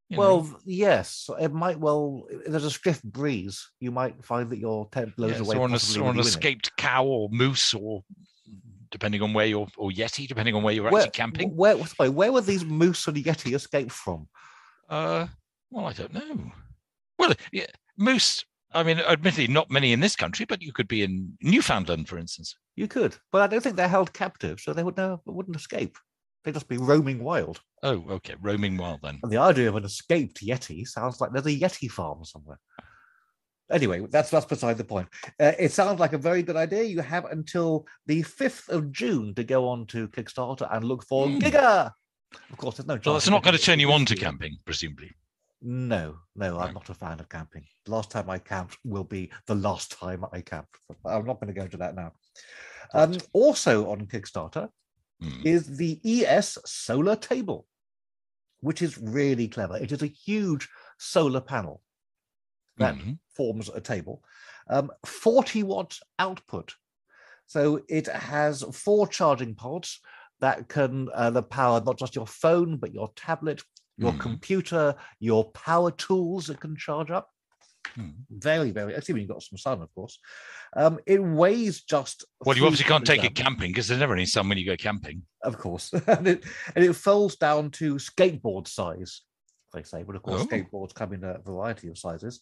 you 0.09 0.16
know. 0.16 0.20
Well, 0.20 0.61
yes, 0.64 1.29
it 1.38 1.52
might 1.52 1.79
well. 1.79 2.26
If 2.31 2.46
there's 2.46 2.64
a 2.64 2.70
stiff 2.70 3.02
breeze, 3.02 3.68
you 3.79 3.90
might 3.90 4.24
find 4.24 4.48
that 4.50 4.59
your 4.59 4.88
tent 4.90 5.14
blows 5.16 5.33
Yes, 5.33 5.40
away. 5.40 5.57
or 5.57 5.66
an, 5.66 5.74
or 6.02 6.11
an 6.11 6.16
in 6.16 6.20
it. 6.20 6.26
escaped 6.26 6.76
cow 6.79 7.05
or 7.05 7.29
moose 7.31 7.74
or 7.74 8.02
depending 8.90 9.20
on 9.20 9.35
where 9.35 9.46
you're 9.46 9.68
or 9.76 9.90
yeti 9.90 10.26
depending 10.29 10.55
on 10.55 10.62
where 10.62 10.72
you're 10.72 10.88
Where, 10.88 11.02
actually 11.02 11.11
camping 11.11 11.50
where, 11.57 11.76
sorry, 11.87 12.09
where 12.09 12.33
were 12.33 12.40
these 12.40 12.64
moose 12.64 13.07
and 13.09 13.16
yeti 13.16 13.55
escaped 13.55 13.90
from? 13.92 14.29
uh 14.88 15.26
well 15.70 15.87
i 15.87 15.92
don't 15.92 16.14
know 16.14 16.52
well 17.18 17.33
yeah 17.52 17.66
moose 17.98 18.44
i 18.72 18.83
mean 18.83 18.98
admittedly 19.00 19.46
not 19.52 19.70
many 19.70 19.92
in 19.92 20.00
this 20.00 20.16
country 20.16 20.44
but 20.46 20.62
you 20.62 20.72
could 20.72 20.88
be 20.88 21.02
in 21.02 21.33
newfoundland 21.42 22.09
for 22.09 22.18
instance 22.18 22.55
You 22.76 22.88
could, 22.88 23.16
but 23.33 23.40
I 23.40 23.46
don't 23.46 23.62
think 23.62 23.76
they're 23.76 23.88
held 23.96 24.12
captive, 24.12 24.61
so 24.61 24.72
they 24.74 24.83
would 24.85 24.98
never 24.98 25.18
wouldn't 25.24 25.57
escape. 25.57 25.96
They'd 26.44 26.52
just 26.55 26.68
be 26.68 26.76
roaming 26.76 27.24
wild. 27.24 27.61
oh 27.83 28.05
okay 28.16 28.35
roaming 28.42 28.76
wild 28.76 29.00
then 29.02 29.18
And 29.22 29.33
the 29.33 29.38
idea 29.50 29.68
of 29.70 29.76
an 29.76 29.85
escaped 29.85 30.44
yeti 30.44 30.87
sounds 30.87 31.18
like 31.20 31.33
there's 31.33 31.46
a 31.46 31.59
yeti 31.59 31.88
farm 31.90 32.22
somewhere. 32.24 32.59
Anyway, 33.70 33.98
that's 34.11 34.31
that's 34.31 34.46
beside 34.46 34.76
the 34.79 34.85
point. 34.85 35.09
Uh, 35.40 35.52
it 35.59 35.72
sounds 35.72 35.98
like 35.98 36.12
a 36.12 36.18
very 36.18 36.42
good 36.42 36.55
idea. 36.55 36.85
You 36.85 37.00
have 37.00 37.24
until 37.24 37.87
the 38.07 38.22
fifth 38.22 38.68
of 38.68 38.92
June 38.92 39.35
to 39.35 39.42
go 39.42 39.66
on 39.68 39.87
to 39.87 40.07
Kickstarter 40.09 40.68
and 40.72 40.85
look 40.85 41.02
for 41.09 41.26
Hmm. 41.29 41.38
Giga. 41.38 41.90
Of 42.52 42.57
course, 42.59 42.76
there's 42.76 42.87
no. 42.87 42.98
chance 42.98 43.24
that's 43.24 43.31
not 43.31 43.42
going 43.42 43.57
to 43.57 43.62
turn 43.62 43.81
you 43.81 43.90
on 43.90 44.05
to 44.07 44.14
camping 44.14 44.57
presumably 44.64 45.11
No, 45.68 46.20
no. 46.35 46.59
I'm 46.61 46.72
not 46.72 46.88
a 46.90 46.94
fan 46.94 47.18
of 47.20 47.29
camping. 47.29 47.66
The 47.85 47.90
last 47.90 48.11
time 48.11 48.31
I 48.31 48.38
camped 48.38 48.79
will 48.85 49.05
be 49.05 49.31
the 49.46 49.55
last 49.55 49.90
time 49.90 50.24
I 50.33 50.40
camped. 50.40 50.76
I'm 51.05 51.26
not 51.26 51.40
going 51.40 51.48
to 51.52 51.59
go 51.59 51.64
into 51.64 51.76
that 51.79 51.94
now. 51.94 52.12
Um, 52.94 53.18
also 53.33 53.90
on 53.90 54.07
Kickstarter 54.07 54.70
Hmm. 55.20 55.42
is 55.44 55.79
the 55.79 56.00
ES 56.05 56.59
solar 56.66 57.16
table, 57.16 57.68
which 58.61 58.83
is 58.83 58.98
really 58.98 59.48
clever. 59.48 59.76
It 59.79 59.92
is 59.92 60.02
a 60.02 60.07
huge 60.09 60.68
solar 60.98 61.40
panel 61.42 61.83
that 62.79 62.98
Mhm. 62.98 63.18
forms 63.29 63.68
a 63.68 63.81
table, 63.81 64.22
um, 64.68 64.90
40 65.05 65.62
watt 65.62 65.98
output. 66.18 66.74
So 67.46 67.85
it 67.88 68.07
has 68.09 68.62
four 68.76 69.09
charging 69.09 69.55
pods 69.55 70.00
that 70.40 70.68
can 70.68 71.09
uh, 71.14 71.31
the 71.31 71.42
power 71.42 71.81
not 71.81 71.98
just 71.98 72.16
your 72.16 72.26
phone, 72.26 72.79
but 72.79 72.92
your 72.94 73.12
tablet, 73.16 73.62
your 73.99 74.13
Mhm. 74.13 74.21
computer, 74.21 74.95
your 75.21 75.51
power 75.53 75.91
tools 75.91 76.47
that 76.47 76.61
can 76.61 76.77
charge 76.77 77.11
up. 77.11 77.31
Mhm. 77.97 78.15
Very, 78.31 78.71
very, 78.73 78.95
assuming 78.95 79.23
you've 79.23 79.31
got 79.31 79.43
some 79.43 79.57
sun, 79.59 79.81
of 79.81 79.95
course. 79.95 80.19
Um, 80.75 80.99
it 81.07 81.19
weighs 81.23 81.83
just. 81.83 82.25
well 82.45 82.57
you 82.57 82.65
obviously 82.65 82.85
can't 82.85 83.07
300 83.07 83.23
take 83.23 83.31
it 83.31 83.35
camping 83.35 83.71
because 83.71 83.89
there's 83.89 84.01
never 84.01 84.13
any 84.15 84.27
sun 84.27 84.49
when 84.49 84.59
you 84.59 84.67
go 84.67 84.77
camping 84.77 85.23
of 85.43 85.57
course, 85.59 85.93
and 86.09 86.27
it 86.29 86.45
and 86.75 86.85
it 86.85 86.93
folds 86.95 87.37
down 87.37 87.71
to 87.71 87.95
skateboard 87.95 88.67
size. 88.69 89.23
They 89.73 89.83
say, 89.85 90.03
but 90.03 90.17
of 90.17 90.23
course, 90.23 90.43
Oh. 90.43 90.47
skateboards 90.47 90.95
come 90.95 91.13
in 91.13 91.23
a 91.25 91.39
variety 91.39 91.89
of 91.89 91.97
sizes. 91.99 92.41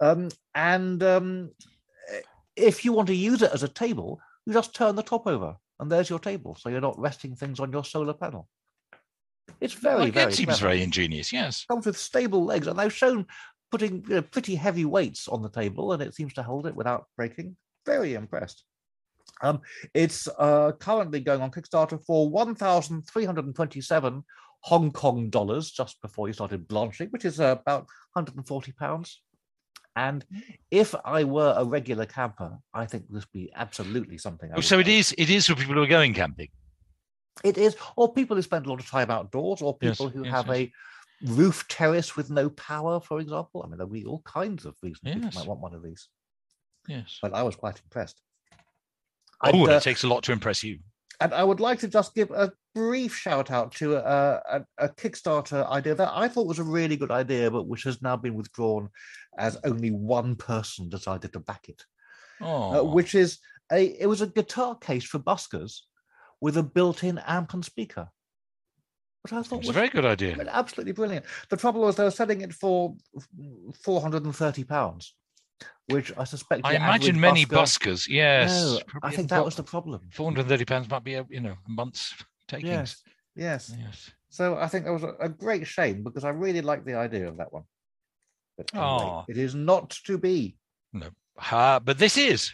Um, 0.00 0.28
and 0.54 1.02
um, 1.02 1.50
if 2.56 2.84
you 2.84 2.92
want 2.92 3.08
to 3.08 3.14
use 3.14 3.42
it 3.42 3.50
as 3.52 3.62
a 3.62 3.68
table, 3.68 4.20
you 4.46 4.52
just 4.52 4.74
turn 4.74 4.94
the 4.96 5.02
top 5.02 5.26
over, 5.26 5.56
and 5.80 5.90
there's 5.90 6.10
your 6.10 6.18
table, 6.18 6.54
so 6.54 6.68
you're 6.68 6.80
not 6.80 6.98
resting 6.98 7.34
things 7.36 7.60
on 7.60 7.72
your 7.72 7.84
solar 7.84 8.14
panel. 8.14 8.48
It's 9.60 9.74
very, 9.74 10.10
very 10.10 10.32
it 10.32 10.34
seems 10.34 10.58
clever. 10.58 10.68
very 10.68 10.82
ingenious 10.82 11.32
yes 11.32 11.64
comes 11.64 11.86
with 11.86 11.96
stable 11.96 12.44
legs, 12.44 12.66
and 12.66 12.78
they've 12.78 12.92
shown 12.92 13.26
putting 13.70 14.04
you 14.08 14.16
know, 14.16 14.22
pretty 14.22 14.54
heavy 14.54 14.84
weights 14.84 15.28
on 15.28 15.42
the 15.42 15.48
table, 15.48 15.92
and 15.92 16.02
it 16.02 16.14
seems 16.14 16.34
to 16.34 16.42
hold 16.42 16.66
it 16.66 16.76
without 16.76 17.06
breaking. 17.16 17.56
Very 17.86 18.14
impressed. 18.14 18.64
Um, 19.42 19.60
it's 19.94 20.28
uh, 20.38 20.72
currently 20.78 21.20
going 21.20 21.40
on 21.40 21.50
Kickstarter 21.50 21.98
for 22.04 22.28
one 22.28 22.54
thousand 22.54 23.02
three 23.02 23.24
hundred 23.24 23.46
and 23.46 23.54
twenty-seven 23.54 24.24
Hong 24.60 24.92
Kong 24.92 25.30
dollars 25.30 25.70
just 25.70 26.00
before 26.02 26.28
you 26.28 26.34
started 26.34 26.68
blanching, 26.68 27.08
which 27.08 27.24
is 27.24 27.40
uh, 27.40 27.56
about 27.60 27.86
140 28.14 28.72
pounds. 28.72 29.20
And 29.96 30.24
if 30.70 30.94
I 31.04 31.24
were 31.24 31.54
a 31.56 31.64
regular 31.64 32.06
camper, 32.06 32.58
I 32.72 32.86
think 32.86 33.04
this 33.08 33.24
would 33.24 33.32
be 33.32 33.52
absolutely 33.54 34.18
something. 34.18 34.50
I 34.50 34.56
Oh, 34.56 34.60
so 34.60 34.78
it 34.78 34.88
is 34.88 35.14
it 35.18 35.28
is 35.28 35.46
for 35.46 35.54
people 35.54 35.74
who 35.74 35.82
are 35.82 35.86
going 35.86 36.14
camping 36.14 36.48
It 37.44 37.58
is, 37.58 37.76
or 37.96 38.12
people 38.12 38.36
who 38.36 38.42
spend 38.42 38.66
a 38.66 38.68
lot 38.68 38.80
of 38.80 38.88
time 38.88 39.10
outdoors, 39.10 39.62
or 39.62 39.76
Yes, 39.80 39.98
people 39.98 40.08
who 40.10 40.24
yes, 40.24 40.32
have 40.32 40.48
yes. 40.48 40.56
a 40.56 40.72
roof 41.32 41.66
terrace 41.68 42.16
with 42.16 42.30
no 42.30 42.50
power, 42.50 43.00
for 43.00 43.20
example. 43.20 43.62
I 43.62 43.68
mean, 43.68 43.78
there'll 43.78 43.92
be 43.92 44.04
all 44.04 44.22
kinds 44.22 44.64
of 44.64 44.76
reasons 44.82 45.00
people 45.14 45.22
Yes. 45.24 45.34
might 45.34 45.46
want 45.46 45.60
one 45.60 45.74
of 45.74 45.82
these. 45.82 46.08
yes 46.88 47.18
But 47.22 47.34
I 47.34 47.42
was 47.42 47.56
quite 47.56 47.80
impressed. 47.80 48.20
oh 49.44 49.48
And, 49.50 49.68
uh, 49.68 49.76
it 49.76 49.82
takes 49.82 50.04
a 50.04 50.08
lot 50.08 50.22
to 50.24 50.32
impress 50.32 50.62
you 50.62 50.80
And 51.20 51.32
I 51.32 51.44
would 51.44 51.60
like 51.60 51.78
to 51.80 51.88
just 51.88 52.14
give 52.14 52.30
a 52.30 52.52
brief 52.74 53.14
shout 53.14 53.50
out 53.50 53.72
to 53.76 53.96
a, 53.96 54.42
a, 54.56 54.64
a, 54.78 54.88
Kickstarter 54.88 55.68
idea 55.70 55.94
that 55.94 56.10
I 56.12 56.26
thought 56.28 56.46
was 56.48 56.58
a 56.58 56.64
really 56.64 56.96
good 56.96 57.10
idea, 57.10 57.50
but 57.50 57.68
which 57.68 57.84
has 57.84 58.02
now 58.02 58.16
been 58.16 58.34
withdrawn 58.34 58.88
as 59.38 59.58
only 59.64 59.90
one 59.90 60.36
person 60.36 60.88
decided 60.88 61.32
to 61.32 61.40
back 61.40 61.68
it. 61.68 61.82
Uh, 62.40 62.44
Oh, 62.44 62.84
which 62.84 63.14
is 63.14 63.38
a 63.70 63.84
it 64.00 64.06
was 64.06 64.20
a 64.20 64.26
guitar 64.26 64.76
case 64.76 65.04
for 65.04 65.20
buskers 65.20 65.82
with 66.42 66.56
a 66.56 66.62
built-in 66.62 67.18
amp 67.18 67.54
and 67.54 67.64
speaker. 67.64 68.08
Which 69.22 69.32
I 69.32 69.42
thought 69.42 69.60
it's 69.60 69.68
a 69.68 69.72
very 69.72 69.88
good 69.88 70.04
idea. 70.04 70.36
absolutely 70.50 70.92
brilliant. 70.92 71.24
The 71.48 71.56
trouble 71.56 71.82
was 71.82 71.94
they 71.94 72.02
were 72.02 72.10
selling 72.10 72.40
it 72.40 72.52
for 72.52 72.96
four 73.84 74.00
hundred 74.00 74.24
and 74.24 74.34
thirty 74.34 74.64
pounds, 74.64 75.14
which 75.86 76.12
I 76.18 76.24
suspect. 76.24 76.62
I 76.66 76.74
imagine 76.74 77.18
many 77.20 77.46
busker- 77.46 77.92
buskers. 77.92 78.08
Yes, 78.08 78.50
No, 78.50 78.80
I 79.04 79.12
think 79.14 79.30
that 79.30 79.44
was 79.44 79.54
the 79.54 79.62
problem. 79.62 80.00
four 80.12 80.26
hundred 80.26 80.40
and 80.40 80.48
thirty 80.48 80.64
pounds 80.64 80.90
might 80.90 81.04
be 81.04 81.14
a 81.14 81.24
you 81.30 81.40
know 81.40 81.54
month's 81.68 82.12
takings. 82.48 82.68
Yes, 82.68 83.02
yes. 83.36 83.72
Yes. 83.78 84.10
So 84.28 84.56
I 84.56 84.66
think 84.66 84.86
that 84.86 84.92
was 84.92 85.04
a, 85.04 85.14
a 85.20 85.28
great 85.28 85.64
shame 85.68 86.02
because 86.02 86.24
I 86.24 86.30
really 86.30 86.60
liked 86.62 86.84
the 86.84 86.94
idea 86.94 87.28
of 87.28 87.36
that 87.36 87.52
one. 87.52 87.62
But 88.56 88.74
anyway, 88.74 88.88
Aw. 88.88 89.24
it 89.28 89.38
is 89.38 89.54
not 89.54 89.90
to 90.06 90.18
be. 90.18 90.56
No, 90.92 91.10
uh, 91.52 91.78
but 91.78 91.96
this 91.98 92.16
is. 92.16 92.50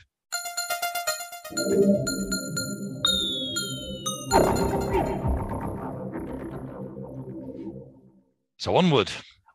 So 8.69 8.77
onward. 8.77 9.11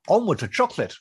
Onward 0.10 0.39
to 0.39 0.47
chocolate. 0.47 0.95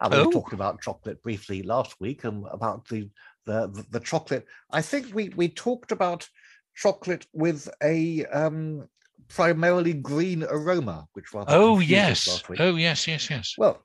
And 0.00 0.12
we 0.12 0.18
Oh. 0.20 0.30
talked 0.30 0.52
about 0.52 0.80
chocolate 0.80 1.20
briefly 1.24 1.64
last 1.64 1.96
week 1.98 2.22
and 2.22 2.46
about 2.52 2.86
the, 2.86 3.10
the 3.46 3.66
the 3.66 3.84
the 3.90 3.98
chocolate. 3.98 4.46
I 4.70 4.80
think 4.80 5.12
we 5.12 5.30
we 5.30 5.48
talked 5.48 5.90
about 5.90 6.28
chocolate 6.76 7.26
with 7.32 7.68
a 7.82 8.24
um 8.26 8.88
primarily 9.26 9.92
green 9.92 10.44
aroma, 10.44 11.08
which 11.14 11.34
rather 11.34 11.52
Oh 11.52 11.80
yes. 11.80 12.44
Oh 12.60 12.76
yes, 12.76 13.08
yes, 13.08 13.28
yes. 13.28 13.54
Well, 13.58 13.84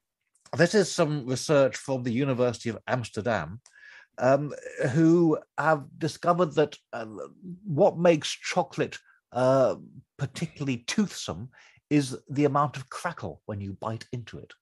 this 0.55 0.75
is 0.75 0.91
some 0.91 1.25
research 1.25 1.77
from 1.77 2.03
the 2.03 2.13
University 2.13 2.69
of 2.69 2.77
Amsterdam, 2.85 3.59
um, 4.19 4.53
who 4.91 5.39
have 5.57 5.87
discovered 5.97 6.53
that 6.53 6.77
uh, 6.93 7.07
what 7.65 7.97
makes 7.97 8.29
chocolate 8.29 8.99
uh, 9.31 9.77
particularly 10.17 10.77
toothsome 10.85 11.49
is 11.89 12.17
the 12.29 12.45
amount 12.45 12.77
of 12.77 12.89
crackle 12.89 13.41
when 13.45 13.61
you 13.61 13.73
bite 13.73 14.05
into 14.11 14.37
it. 14.39 14.53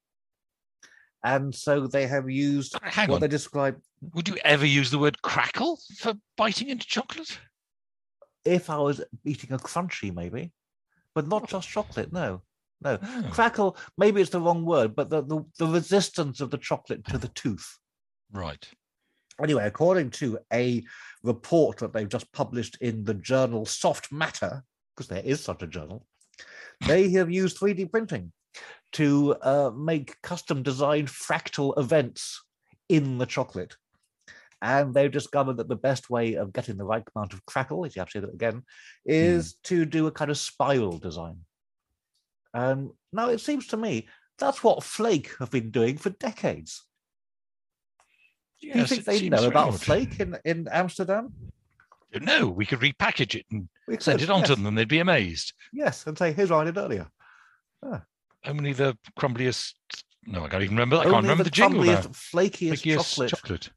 And 1.24 1.54
so 1.54 1.88
they 1.88 2.06
have 2.06 2.30
used 2.30 2.78
Hang 2.84 3.10
what 3.10 3.16
on. 3.16 3.22
they 3.22 3.28
describe. 3.28 3.80
Would 4.14 4.28
you 4.28 4.38
ever 4.44 4.66
use 4.66 4.92
the 4.92 5.00
word 5.00 5.22
crackle 5.24 5.80
for 5.98 6.14
biting 6.38 6.70
into 6.70 6.86
chocolate? 6.86 7.40
If 8.44 8.70
I 8.70 8.78
was 8.78 9.02
eating 9.24 9.52
a 9.52 9.58
crunchy, 9.58 10.14
maybe, 10.14 10.52
but 11.16 11.28
not 11.28 11.44
oh. 11.44 11.48
just 11.48 11.68
chocolate. 11.68 12.14
No, 12.14 12.44
no. 12.82 13.00
Oh, 13.02 13.24
Crackle, 13.32 13.78
maybe 13.98 14.22
it's 14.22 14.30
the 14.30 14.40
wrong 14.40 14.66
word, 14.66 14.96
but 14.96 15.10
the, 15.10 15.24
the, 15.24 15.44
the 15.58 15.66
resistance 15.66 16.42
of 16.42 16.52
the 16.52 16.60
chocolate 16.60 17.04
to 17.08 17.18
the 17.18 17.30
tooth. 17.30 17.80
right. 18.32 18.68
Anyway, 19.42 19.66
according 19.66 20.10
to 20.10 20.40
a 20.54 20.82
report 21.24 21.80
that 21.80 21.92
they've 21.92 22.08
just 22.08 22.32
published 22.32 22.78
in 22.80 23.04
the 23.04 23.14
journal 23.14 23.66
Soft 23.66 24.10
Matter, 24.10 24.64
because 24.96 25.10
there 25.10 25.24
is 25.26 25.44
such 25.44 25.62
a 25.62 25.68
journal, 25.68 26.06
they 26.88 27.10
have 27.12 27.32
used 27.32 27.60
3D 27.60 27.92
printing 27.92 28.32
to 28.94 29.36
uh, 29.42 29.72
make 29.76 30.22
custom 30.22 30.64
designed 30.64 31.10
fractal 31.10 31.78
events 31.78 32.42
in 32.90 33.18
the 33.18 33.26
chocolate. 33.26 33.76
And 34.62 34.94
they've 34.94 35.12
discovered 35.12 35.58
that 35.58 35.68
the 35.68 35.76
best 35.76 36.10
way 36.10 36.36
of 36.36 36.54
getting 36.54 36.78
the 36.78 36.86
right 36.86 37.04
amount 37.16 37.34
of 37.34 37.46
crackle, 37.46 37.84
if 37.84 37.96
you 37.96 38.00
have 38.00 38.10
to 38.10 38.12
say 38.14 38.20
that 38.22 38.34
again, 38.34 38.64
is 39.06 39.56
to 39.66 39.86
do 39.86 40.08
a 40.08 40.12
kind 40.12 40.32
of 40.32 40.38
spiral 40.38 40.98
design. 40.98 41.40
Um, 42.54 42.94
now, 43.12 43.30
it 43.30 43.42
seems 43.42 43.68
to 43.68 43.78
me 43.78 44.08
that's 44.40 44.64
what 44.64 44.84
Flake 44.84 45.36
have 45.40 45.52
been 45.52 45.72
doing 45.72 45.98
for 45.98 46.10
decades. 46.12 46.84
Do 48.62 48.70
you 48.70 48.86
think 48.86 49.04
they 49.04 49.30
know 49.30 49.48
about. 49.48 49.76
Flake 49.76 50.20
in, 50.20 50.38
in 50.46 50.68
Amsterdam? 50.72 51.34
No, 52.22 52.48
we 52.48 52.66
could 52.66 52.80
repackage 52.80 53.36
it 53.36 53.46
and 53.52 53.68
We 53.88 53.98
send 54.00 54.20
could, 54.20 54.30
it 54.30 54.32
on 54.32 54.44
to 54.44 54.56
them 54.56 54.66
and 54.66 54.78
they'd 54.78 54.88
be 54.88 55.00
amazed. 55.00 55.54
Yes, 55.72 56.08
and 56.08 56.18
say, 56.18 56.34
here's 56.34 56.50
what 56.50 56.62
I 56.62 56.66
did 56.66 56.78
earlier. 56.78 57.08
Only 58.46 58.74
the 58.74 58.98
crumbliest. 59.20 59.74
No, 60.26 60.44
I 60.46 60.48
can't 60.48 60.64
even 60.64 60.76
remember. 60.76 60.98
I 60.98 61.04
can't 61.04 61.24
remember 61.24 61.44
the, 61.44 61.50
jingle 61.50 61.84
now. 61.84 62.02
crumbliest, 62.02 62.32
flakiest 62.34 62.84
Flakiest 62.84 63.30
chocolate. 63.30 63.70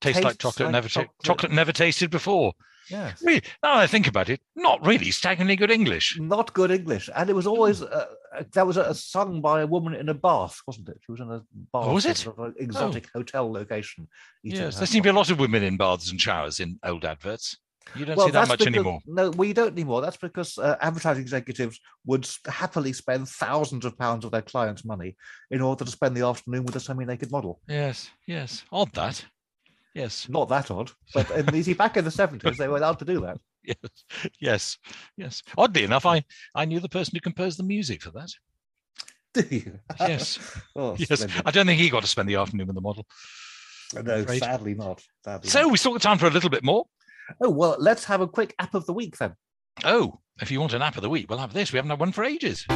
Tastes 0.00 0.22
like 0.22 0.38
chocolate 0.38 0.66
like 0.66 0.72
never 0.72 0.88
ta- 0.88 1.00
chocolate. 1.02 1.22
chocolate 1.22 1.52
never 1.52 1.72
tasted 1.72 2.10
before. 2.10 2.52
Yes. 2.88 3.22
Really, 3.22 3.42
now 3.62 3.74
that 3.74 3.82
I 3.82 3.86
think 3.86 4.08
about 4.08 4.28
it, 4.28 4.40
not 4.56 4.84
really 4.84 5.10
staggeringly 5.12 5.54
good 5.54 5.70
English. 5.70 6.18
Not 6.18 6.52
good 6.52 6.70
English. 6.72 7.08
And 7.14 7.30
it 7.30 7.34
was 7.34 7.46
always, 7.46 7.82
uh, 7.82 8.06
uh, 8.34 8.42
that 8.52 8.66
was 8.66 8.78
uh, 8.78 8.92
sung 8.94 9.40
by 9.40 9.60
a 9.60 9.66
woman 9.66 9.94
in 9.94 10.08
a 10.08 10.14
bath, 10.14 10.60
wasn't 10.66 10.88
it? 10.88 10.98
She 11.04 11.12
was 11.12 11.20
in 11.20 11.30
a 11.30 11.38
bath. 11.72 11.84
Oh, 11.86 11.94
was 11.94 12.06
it? 12.06 12.16
sort 12.16 12.38
of 12.38 12.44
an 12.46 12.54
exotic 12.58 13.08
hotel 13.14 13.52
location. 13.52 14.08
Yes, 14.42 14.78
there 14.78 14.86
seem 14.86 15.02
to 15.02 15.06
be 15.06 15.10
a 15.10 15.12
lot 15.12 15.30
of 15.30 15.38
women 15.38 15.62
in 15.62 15.76
baths 15.76 16.10
and 16.10 16.20
showers 16.20 16.58
in 16.58 16.80
old 16.84 17.04
adverts. 17.04 17.58
You 17.96 18.04
don't 18.04 18.16
Well, 18.16 18.26
see 18.26 18.32
that 18.32 18.48
much 18.48 18.58
because, 18.60 18.74
anymore. 18.74 19.00
No, 19.06 19.30
we 19.30 19.52
don't 19.52 19.72
anymore. 19.72 20.00
That's 20.00 20.16
because 20.16 20.58
uh, 20.58 20.76
advertising 20.80 21.22
executives 21.22 21.80
would 22.06 22.28
happily 22.46 22.92
spend 22.92 23.28
thousands 23.28 23.84
of 23.84 23.98
pounds 23.98 24.24
of 24.24 24.30
their 24.30 24.42
clients' 24.42 24.84
money 24.84 25.16
in 25.50 25.60
order 25.60 25.84
to 25.84 25.90
spend 25.90 26.16
the 26.16 26.24
afternoon 26.26 26.64
with 26.64 26.76
a 26.76 26.80
semi-naked 26.80 27.30
model. 27.32 27.60
Yes, 27.68 28.10
yes. 28.26 28.64
Odd 28.70 28.92
that. 28.94 29.24
Yes, 29.94 30.28
Not 30.28 30.48
that 30.50 30.70
odd, 30.70 30.92
but 31.14 31.28
in, 31.32 31.52
you 31.52 31.64
see, 31.64 31.74
back 31.74 31.96
in 31.96 32.04
the 32.04 32.12
seventies, 32.12 32.56
they 32.56 32.68
were 32.68 32.76
allowed 32.76 33.00
to 33.00 33.04
do 33.04 33.20
that. 33.22 33.38
yes, 33.64 33.76
yes, 34.38 34.78
yes. 35.16 35.42
Oddly 35.58 35.82
enough, 35.82 36.06
I, 36.06 36.22
I 36.54 36.64
knew 36.64 36.78
the 36.78 36.88
person 36.88 37.16
who 37.16 37.20
composed 37.20 37.58
the 37.58 37.64
music 37.64 38.02
for 38.02 38.10
that. 38.12 38.30
Do 39.34 39.44
you? 39.50 39.80
Yes, 40.00 40.38
oh, 40.76 40.94
yes. 40.98 41.20
splendid. 41.20 41.42
I 41.44 41.50
don't 41.50 41.66
think 41.66 41.80
he 41.80 41.90
got 41.90 42.02
to 42.02 42.08
spend 42.08 42.28
the 42.28 42.36
afternoon 42.36 42.68
with 42.68 42.76
the 42.76 42.80
model. 42.80 43.04
No, 43.94 44.24
sadly 44.26 44.74
not. 44.74 45.02
Sadly 45.24 45.48
So 45.50 45.62
not. 45.62 45.70
we 45.72 45.76
still 45.76 45.92
got 45.92 46.02
time 46.02 46.18
for 46.18 46.26
a 46.26 46.30
little 46.30 46.50
bit 46.50 46.62
more. 46.62 46.84
Oh 47.40 47.50
well, 47.50 47.76
let's 47.78 48.04
have 48.04 48.20
a 48.20 48.28
quick 48.28 48.54
app 48.58 48.74
of 48.74 48.86
the 48.86 48.92
week 48.92 49.16
then. 49.18 49.34
Oh, 49.84 50.20
if 50.40 50.50
you 50.50 50.60
want 50.60 50.72
an 50.72 50.82
app 50.82 50.96
of 50.96 51.02
the 51.02 51.10
week, 51.10 51.28
we'll 51.30 51.38
have 51.38 51.52
this. 51.52 51.72
We 51.72 51.76
haven't 51.76 51.90
had 51.90 52.00
one 52.00 52.12
for 52.12 52.24
ages. 52.24 52.66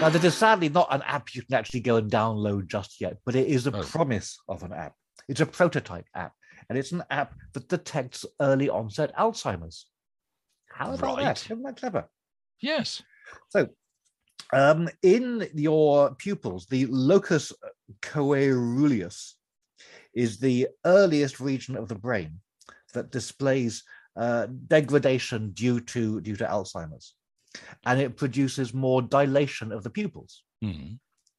Now, 0.00 0.08
this 0.10 0.22
is 0.22 0.36
sadly 0.36 0.68
not 0.68 0.86
an 0.94 1.02
app 1.02 1.34
you 1.34 1.42
can 1.42 1.54
actually 1.54 1.80
go 1.80 1.96
and 1.96 2.08
download 2.08 2.68
just 2.68 3.00
yet, 3.00 3.16
but 3.26 3.34
it 3.34 3.48
is 3.48 3.66
a 3.66 3.76
Oh. 3.76 3.82
promise 3.82 4.38
of 4.48 4.62
an 4.62 4.72
app. 4.72 4.94
It's 5.28 5.40
a 5.40 5.46
prototype 5.46 6.06
app, 6.14 6.34
and 6.68 6.78
it's 6.78 6.92
an 6.92 7.02
app 7.10 7.34
that 7.52 7.68
detects 7.68 8.24
early 8.40 8.70
onset 8.70 9.12
Alzheimer's. 9.16 9.86
How 10.70 10.94
about 10.94 11.16
Right. 11.16 11.24
that? 11.24 11.44
Isn't 11.46 11.64
that 11.64 11.78
clever? 11.78 12.08
Yes. 12.60 13.02
So, 13.48 13.70
um, 14.52 14.88
in 15.02 15.50
your 15.54 16.14
pupils, 16.14 16.66
the 16.66 16.86
locus 16.86 17.52
coeruleus 18.00 19.34
is 20.14 20.38
the 20.38 20.68
earliest 20.84 21.40
region 21.40 21.76
of 21.76 21.88
the 21.88 21.94
brain 21.94 22.40
that 22.94 23.10
displays 23.10 23.82
uh, 24.16 24.46
degradation 24.66 25.50
due 25.52 25.80
to 25.80 26.20
due 26.20 26.36
to 26.36 26.44
Alzheimer's, 26.44 27.14
and 27.86 28.00
it 28.00 28.16
produces 28.16 28.74
more 28.74 29.02
dilation 29.02 29.72
of 29.72 29.82
the 29.82 29.90
pupils. 29.90 30.42
Hmm. 30.62 30.94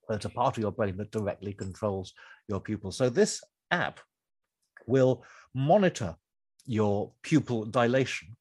It's 0.10 0.26
a 0.26 0.30
part 0.30 0.58
of 0.58 0.62
your 0.62 0.72
brain 0.72 0.98
that 0.98 1.12
directly 1.12 1.54
controls 1.54 2.14
your 2.48 2.60
pupils. 2.60 2.98
So 2.98 3.10
this 3.10 3.42
app 3.70 4.00
will 4.88 5.24
monitor 5.54 6.16
your 6.66 7.12
pupil 7.22 7.66
dilation. 7.66 8.36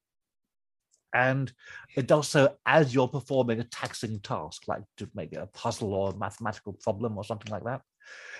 And 1.14 1.52
it 1.96 2.06
does 2.06 2.28
so 2.28 2.56
as 2.66 2.94
you're 2.94 3.08
performing 3.08 3.60
a 3.60 3.64
taxing 3.64 4.20
task, 4.20 4.62
like 4.68 4.82
to 4.98 5.08
make 5.14 5.34
a 5.34 5.46
puzzle 5.46 5.94
or 5.94 6.10
a 6.10 6.16
mathematical 6.16 6.74
problem 6.74 7.16
or 7.16 7.24
something 7.24 7.50
like 7.50 7.64
that. 7.64 7.80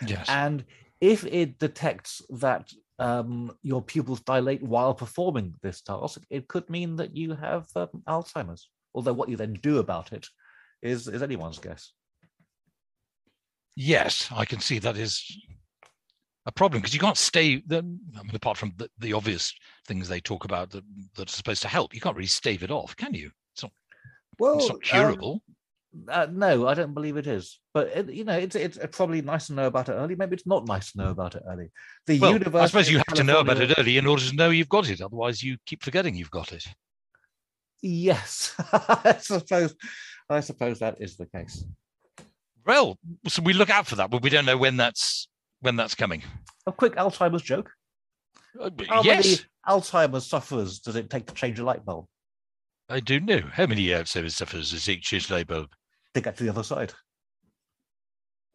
Yes. 0.07 0.27
And 0.29 0.65
if 1.01 1.25
it 1.25 1.59
detects 1.59 2.23
that 2.31 2.73
um, 2.99 3.57
your 3.63 3.83
pupils 3.83 4.21
dilate 4.21 4.63
while 4.63 4.95
performing 4.95 5.55
this 5.63 5.81
task, 5.81 6.21
it 6.31 6.49
could 6.49 6.69
mean 6.69 6.97
that 6.97 7.17
you 7.17 7.35
have 7.35 7.67
um, 7.77 7.89
Alzheimer's. 8.09 8.69
Although 8.95 9.13
what 9.13 9.29
you 9.29 9.37
then 9.37 9.55
do 9.63 9.79
about 9.79 10.13
it 10.13 10.27
is, 10.83 11.07
is 11.07 11.23
anyone's 11.23 11.59
guess. 11.59 11.93
Yes, 13.77 14.29
I 14.35 14.45
can 14.45 14.59
see 14.59 14.81
that 14.81 14.97
is 14.97 15.25
a 16.47 16.53
problem 16.53 16.81
because 16.81 16.95
you 16.95 17.01
can't 17.01 17.17
stay. 17.17 17.63
The, 17.67 17.79
I 17.79 18.23
mean, 18.23 18.35
apart 18.35 18.57
from 18.57 18.73
the, 18.77 18.91
the 18.99 19.13
obvious 19.13 19.55
things 19.87 20.09
they 20.09 20.21
talk 20.21 20.45
about 20.45 20.71
that, 20.71 20.83
that 21.15 21.29
are 21.29 21.33
supposed 21.33 21.63
to 21.63 21.69
help, 21.69 21.95
you 21.95 22.01
can't 22.01 22.17
really 22.17 22.27
stave 22.27 22.65
it 22.65 22.73
off, 22.73 22.97
can 22.97 23.15
you? 23.15 23.31
It's 23.55 23.63
not, 23.63 23.73
Well, 24.41 24.59
it's 24.59 24.69
not 24.69 24.77
um, 24.77 24.81
curable. 24.81 25.43
Uh, 26.07 26.27
no, 26.31 26.67
I 26.67 26.75
don't 26.75 26.93
believe 26.93 27.17
it 27.17 27.27
is. 27.27 27.61
But 27.73 27.89
it, 27.89 28.13
you 28.13 28.25
know, 28.25 28.37
it's 28.37 28.55
it's 28.55 28.79
probably 28.93 29.23
nice 29.23 29.47
to 29.47 29.55
know 29.55 29.67
about 29.67 29.89
it 29.89 29.93
early. 29.93 30.17
Maybe 30.17 30.35
it's 30.35 30.47
not 30.47 30.67
nice 30.67 30.93
to 30.93 30.99
know 30.99 31.11
about 31.11 31.35
it 31.35 31.43
early. 31.49 31.71
The 32.07 32.19
well, 32.21 32.33
University 32.33 32.63
I 32.63 32.67
suppose 32.67 32.91
you 32.91 32.99
have 32.99 33.17
to 33.17 33.25
know 33.25 33.41
about 33.41 33.61
it 33.61 33.75
early 33.79 33.97
in 33.97 34.07
order 34.07 34.23
to 34.23 34.37
know 34.37 34.51
you've 34.51 34.69
got 34.69 34.91
it. 34.91 35.01
Otherwise, 35.01 35.43
you 35.43 35.57
keep 35.67 35.83
forgetting 35.83 36.15
you've 36.15 36.31
got 36.31 36.53
it. 36.53 36.65
Yes, 37.81 38.55
I 38.73 39.17
suppose. 39.21 39.75
I 40.29 40.41
suppose 40.41 40.81
that 40.81 41.01
is 41.01 41.17
the 41.17 41.27
case. 41.27 41.65
Well, 42.67 42.99
so 43.27 43.43
we 43.43 43.55
look 43.55 43.71
out 43.71 43.87
for 43.87 43.97
that, 43.97 44.11
but 44.11 44.23
we 44.23 44.29
don't 44.29 44.45
know 44.45 44.59
when 44.59 44.77
that's 44.77 45.29
when 45.61 45.77
that's 45.77 45.95
coming. 45.95 46.23
A 46.67 46.73
quick 46.73 46.97
Alzheimer's 46.97 47.43
joke. 47.43 47.71
Uh, 48.61 48.71
How 48.89 49.03
yes, 49.03 49.25
many 49.25 49.39
Alzheimer's 49.67 50.27
sufferers 50.27 50.81
does 50.81 50.97
it 50.97 51.09
take 51.09 51.27
to 51.27 51.35
change 51.35 51.59
a 51.59 51.65
light 51.65 51.85
bulb 51.85 52.07
I 52.91 53.01
do 53.01 53.21
know. 53.21 53.43
How 53.53 53.67
many 53.67 53.87
Alzheimer's 53.87 54.37
sufferers 54.37 54.71
does 54.71 54.89
each 54.89 55.03
change 55.03 55.31
light 55.31 55.47
bulb? 55.47 55.69
To 56.15 56.21
get 56.21 56.37
to 56.37 56.45
the 56.45 56.51
other 56.51 56.63
side? 56.63 56.93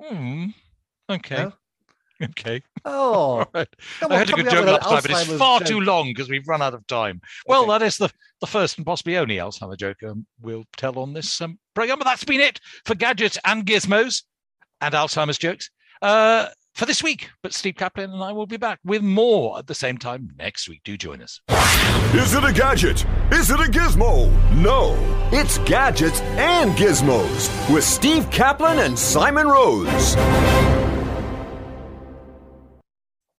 Hmm. 0.01 0.47
Okay. 1.09 1.43
No? 1.43 1.53
Okay. 2.21 2.61
Oh, 2.85 3.45
right. 3.53 3.67
I 4.09 4.17
had 4.17 4.29
a 4.29 4.33
good 4.33 4.49
joke 4.49 4.65
last 4.65 4.83
time, 4.83 5.01
but 5.01 5.11
it's 5.11 5.33
far 5.33 5.59
joke. 5.59 5.67
too 5.67 5.81
long 5.81 6.07
because 6.07 6.29
we've 6.29 6.47
run 6.47 6.61
out 6.61 6.73
of 6.73 6.85
time. 6.87 7.21
Well, 7.47 7.63
Okay. 7.63 7.71
that 7.79 7.81
is 7.85 7.97
the, 7.97 8.09
the 8.39 8.47
first 8.47 8.77
and 8.77 8.85
possibly 8.85 9.17
only 9.17 9.37
Alzheimer 9.37 9.77
joke 9.77 10.01
um, 10.03 10.25
we'll 10.41 10.65
tell 10.77 10.97
on 10.99 11.13
this 11.13 11.41
um, 11.41 11.59
program. 11.73 11.99
But 11.99 12.05
that's 12.05 12.23
been 12.23 12.39
it 12.41 12.59
for 12.85 12.95
gadgets 12.95 13.37
and 13.45 13.65
gizmos 13.65 14.23
and 14.81 14.93
Alzheimer's 14.93 15.37
jokes 15.37 15.69
uh, 16.01 16.47
for 16.73 16.85
this 16.85 17.03
week. 17.03 17.29
But 17.41 17.53
Steve 17.53 17.75
Kaplan 17.75 18.11
and 18.11 18.23
I 18.23 18.31
will 18.31 18.45
be 18.45 18.57
back 18.57 18.79
with 18.83 19.01
more 19.01 19.57
at 19.57 19.67
the 19.67 19.75
same 19.75 19.97
time 19.97 20.33
next 20.37 20.67
week. 20.67 20.81
Do 20.83 20.97
join 20.97 21.21
us. 21.21 21.41
Is 22.13 22.33
it 22.33 22.43
a 22.43 22.53
gadget? 22.53 23.05
Is 23.31 23.49
it 23.49 23.59
a 23.59 23.71
gizmo? 23.71 24.31
No, 24.53 24.95
it's 25.31 25.57
gadgets 25.59 26.21
and 26.21 26.71
gizmos 26.71 27.73
with 27.73 27.83
Steve 27.83 28.29
Kaplan 28.31 28.79
and 28.79 28.97
Simon 28.97 29.47
Rose. 29.47 30.15